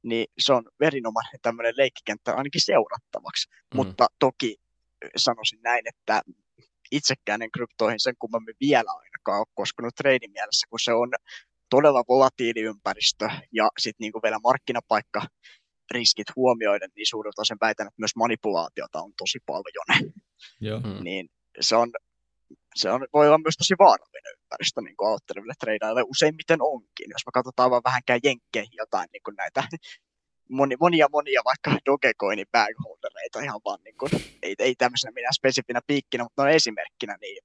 [0.04, 3.50] niin se on verinomainen tämmöinen leikkikenttä ainakin seurattavaksi.
[3.50, 3.76] Mm.
[3.76, 4.56] Mutta toki
[5.18, 6.22] sanoisin näin, että
[6.92, 11.10] itsekään en kryptoihin sen kummemmin vielä ainakaan ole koskenut treidin mielessä, kun se on
[11.70, 15.22] todella volatiili ympäristö ja sitten niinku vielä markkinapaikka
[15.92, 20.06] riskit huomioiden, niin suurelta sen väitän, että myös manipulaatiota on tosi paljon.
[20.62, 20.80] Joo.
[20.80, 21.04] Mm.
[21.04, 21.30] niin
[21.60, 21.92] se on,
[22.78, 27.10] se on, voi olla myös tosi vaarallinen ympäristö niin aloitteleville tradeille useimmiten onkin.
[27.10, 29.64] Jos me katsotaan vaan vähänkään jenkkeihin jotain niin kuin näitä
[30.58, 34.12] moni, monia monia vaikka Dogecoinin bagholdereita ihan vaan niin kuin,
[34.44, 37.44] ei, ei tämmöisenä minä spesifinä piikkinä, mutta on esimerkkinä, niin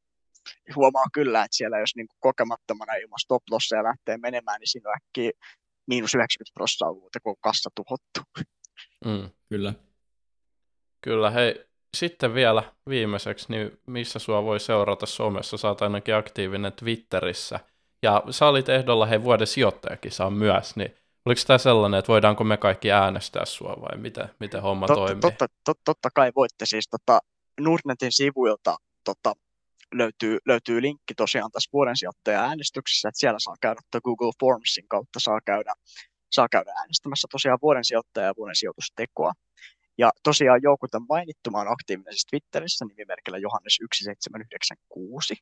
[0.76, 4.90] huomaa kyllä, että siellä jos niin kuin kokemattomana ilman stop lossia lähtee menemään, niin siinä
[4.90, 5.30] on äkkiä
[5.86, 8.20] miinus 90 prosenttia kun kassa tuhottu.
[9.04, 9.74] Mm, kyllä.
[11.00, 11.64] Kyllä, hei,
[11.96, 15.56] sitten vielä viimeiseksi, niin missä sua voi seurata somessa?
[15.56, 17.60] Sä oot ainakin aktiivinen Twitterissä.
[18.02, 20.94] Ja sä olit ehdolla hei vuoden sijoittajakisa myös, niin
[21.26, 25.20] oliko tämä sellainen, että voidaanko me kaikki äänestää sua vai miten, miten homma totta, toimii?
[25.20, 27.20] Totta, totta, totta kai voitte siis tota,
[27.60, 29.32] Nordnetin sivuilta tota,
[29.94, 35.20] löytyy, löytyy linkki tosiaan tässä vuoden sijoittaja äänestyksessä, että siellä saa käydä Google Formsin kautta
[35.20, 35.72] saa käydä,
[36.32, 39.32] saa käydä äänestämässä tosiaan vuoden sijoittaja ja vuoden sijoitustekoa.
[39.98, 45.36] Ja tosiaan joukutan mainittu, mä olen aktiivinen siis Twitterissä nimimerkillä Johannes1796.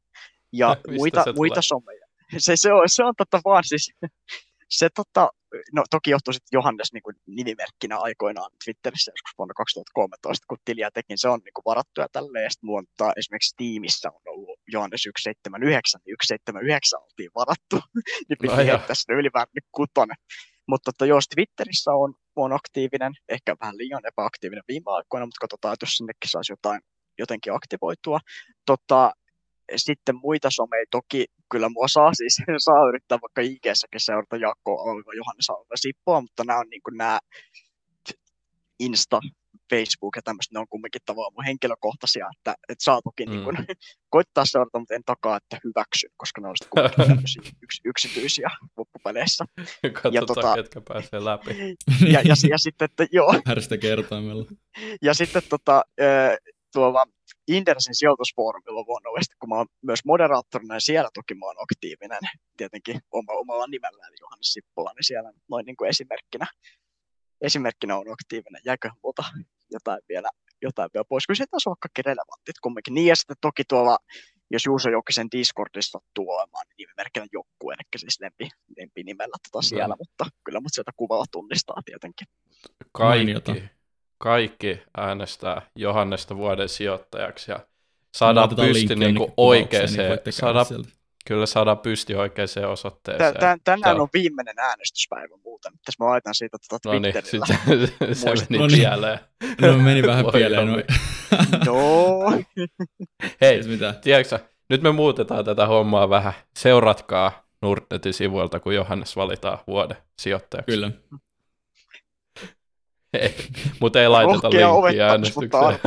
[0.53, 2.07] Ja muita, muita someja.
[2.39, 3.93] Se, se, on, se on tota vaan siis,
[4.79, 5.31] se tota,
[5.73, 10.91] no toki johtuu sitten Johannes niin kuin nimimerkkinä aikoinaan Twitterissä joskus vuonna 2013, kun tiliä
[10.95, 15.03] tekin, se on niin kuin varattu ja tälleen, ja sitten esimerkiksi tiimissä on ollut Johannes
[15.03, 17.77] 179, niin 179 oltiin varattu,
[18.29, 20.17] niin piti no, heittää sinne yliväärinen kutonen.
[20.69, 25.73] Mutta tota, jos Twitterissä on, on aktiivinen, ehkä vähän liian epäaktiivinen viime aikoina, mutta katsotaan,
[25.75, 26.81] että jos sinnekin saisi jotain
[27.19, 28.19] jotenkin aktivoitua.
[28.67, 29.13] Tota,
[29.77, 35.13] sitten muita someja toki kyllä mua saa siis, saa yrittää vaikka IG-säkin seurata Jaakko Alva,
[35.15, 37.19] Johannes Alva Sippoa, mutta nämä on niin kuin nämä
[38.79, 39.21] Insta,
[39.71, 43.31] Facebook ja tämmöistä, ne on kumminkin tavallaan mun henkilökohtaisia, että, että saa toki mm.
[43.33, 43.57] niin kuin,
[44.17, 47.07] koittaa seurata, mutta en takaa, että hyväksyn, koska ne on sitten
[47.63, 49.45] yks, yksityisiä loppupeleissä.
[49.83, 51.51] Katsotaan, ja, tota, ketkä pääsee läpi.
[52.13, 53.35] Ja, ja, ja, sitten, että joo.
[53.47, 54.45] Härstä kertaimella.
[55.03, 55.85] Ja sitten tota,
[56.73, 57.07] tuolla
[57.49, 62.21] Indersin sijoitusfoorumilla luonnollisesti, kun mä oon myös moderaattorina ja siellä toki mä oon aktiivinen,
[62.57, 66.47] tietenkin oma, omalla nimellä, eli Johannes Sippola, niin siellä noin niin kuin esimerkkinä,
[67.41, 68.63] esimerkkinä on aktiivinen.
[68.65, 69.23] Jääkö muuta
[69.71, 70.29] jotain vielä,
[70.63, 71.27] jotain vielä pois?
[71.27, 72.95] Kyllä se taas on kaikki relevantit kumminkin.
[72.95, 73.99] Niin ja sitten toki tuolla,
[74.51, 79.63] jos Juuso Jokisen Discordissa sattuu olemaan, niin nimimerkillä joku, eli siis lempi, lempi nimellä tota
[79.63, 79.97] siellä, no.
[79.99, 82.27] mutta kyllä mut sieltä kuvalla tunnistaa tietenkin.
[82.93, 83.65] Kaikki,
[84.19, 87.61] kaikki äänestää Johannesta vuoden sijoittajaksi ja
[88.15, 89.89] saadaan pysti niinku oikeaan,
[90.25, 90.67] niin saadaan,
[91.27, 93.35] kyllä saadaan pysti oikeaan osoitteeseen.
[93.35, 95.73] Tän, tänään on viimeinen äänestyspäivä muuten.
[95.73, 97.47] Tässä mä laitan siitä tuota Twitterillä.
[97.67, 98.79] No niin, se, se meni no niin.
[98.79, 99.19] pieleen.
[99.61, 100.69] No meni vähän pieleen.
[100.69, 100.77] No.
[101.67, 102.43] no.
[103.41, 103.61] Hei,
[104.03, 104.39] tiedätkö,
[104.69, 106.33] nyt me muutetaan tätä hommaa vähän.
[106.59, 110.73] Seuratkaa Nordnetin sivuilta, kun Johannes valitaan vuoden sijoittajaksi.
[110.73, 110.91] Kyllä.
[113.13, 113.35] Ei,
[113.81, 115.79] mutta ei laiteta linkkiä äänestykseen.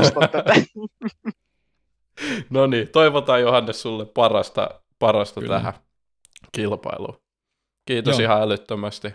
[2.49, 5.73] no niin, toivotaan Johannes sulle parasta, parasta tähän
[6.51, 7.21] kilpailuun.
[7.85, 8.25] Kiitos Joo.
[8.25, 9.07] ihan älyttömästi.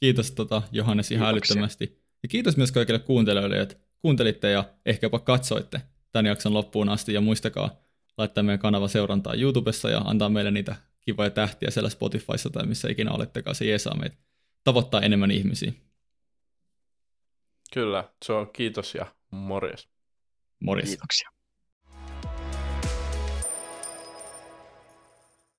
[0.00, 1.54] Kiitos tota, Johannes ihan Kiitoksia.
[1.54, 2.02] älyttömästi.
[2.22, 5.80] Ja kiitos myös kaikille kuuntelijoille, että kuuntelitte ja ehkä jopa katsoitte
[6.12, 7.12] tämän jakson loppuun asti.
[7.12, 7.70] Ja muistakaa
[8.18, 12.88] laittaa meidän kanava seurantaa YouTubessa ja antaa meille niitä kivoja tähtiä siellä Spotifyssa tai missä
[12.90, 14.16] ikinä olettekaan, se jeesaa meitä
[14.64, 15.72] tavoittaa enemmän ihmisiä.
[17.72, 19.88] Kyllä, se on kiitos ja morjes.
[20.60, 20.88] Morjes.
[20.88, 21.30] Kiitoksia.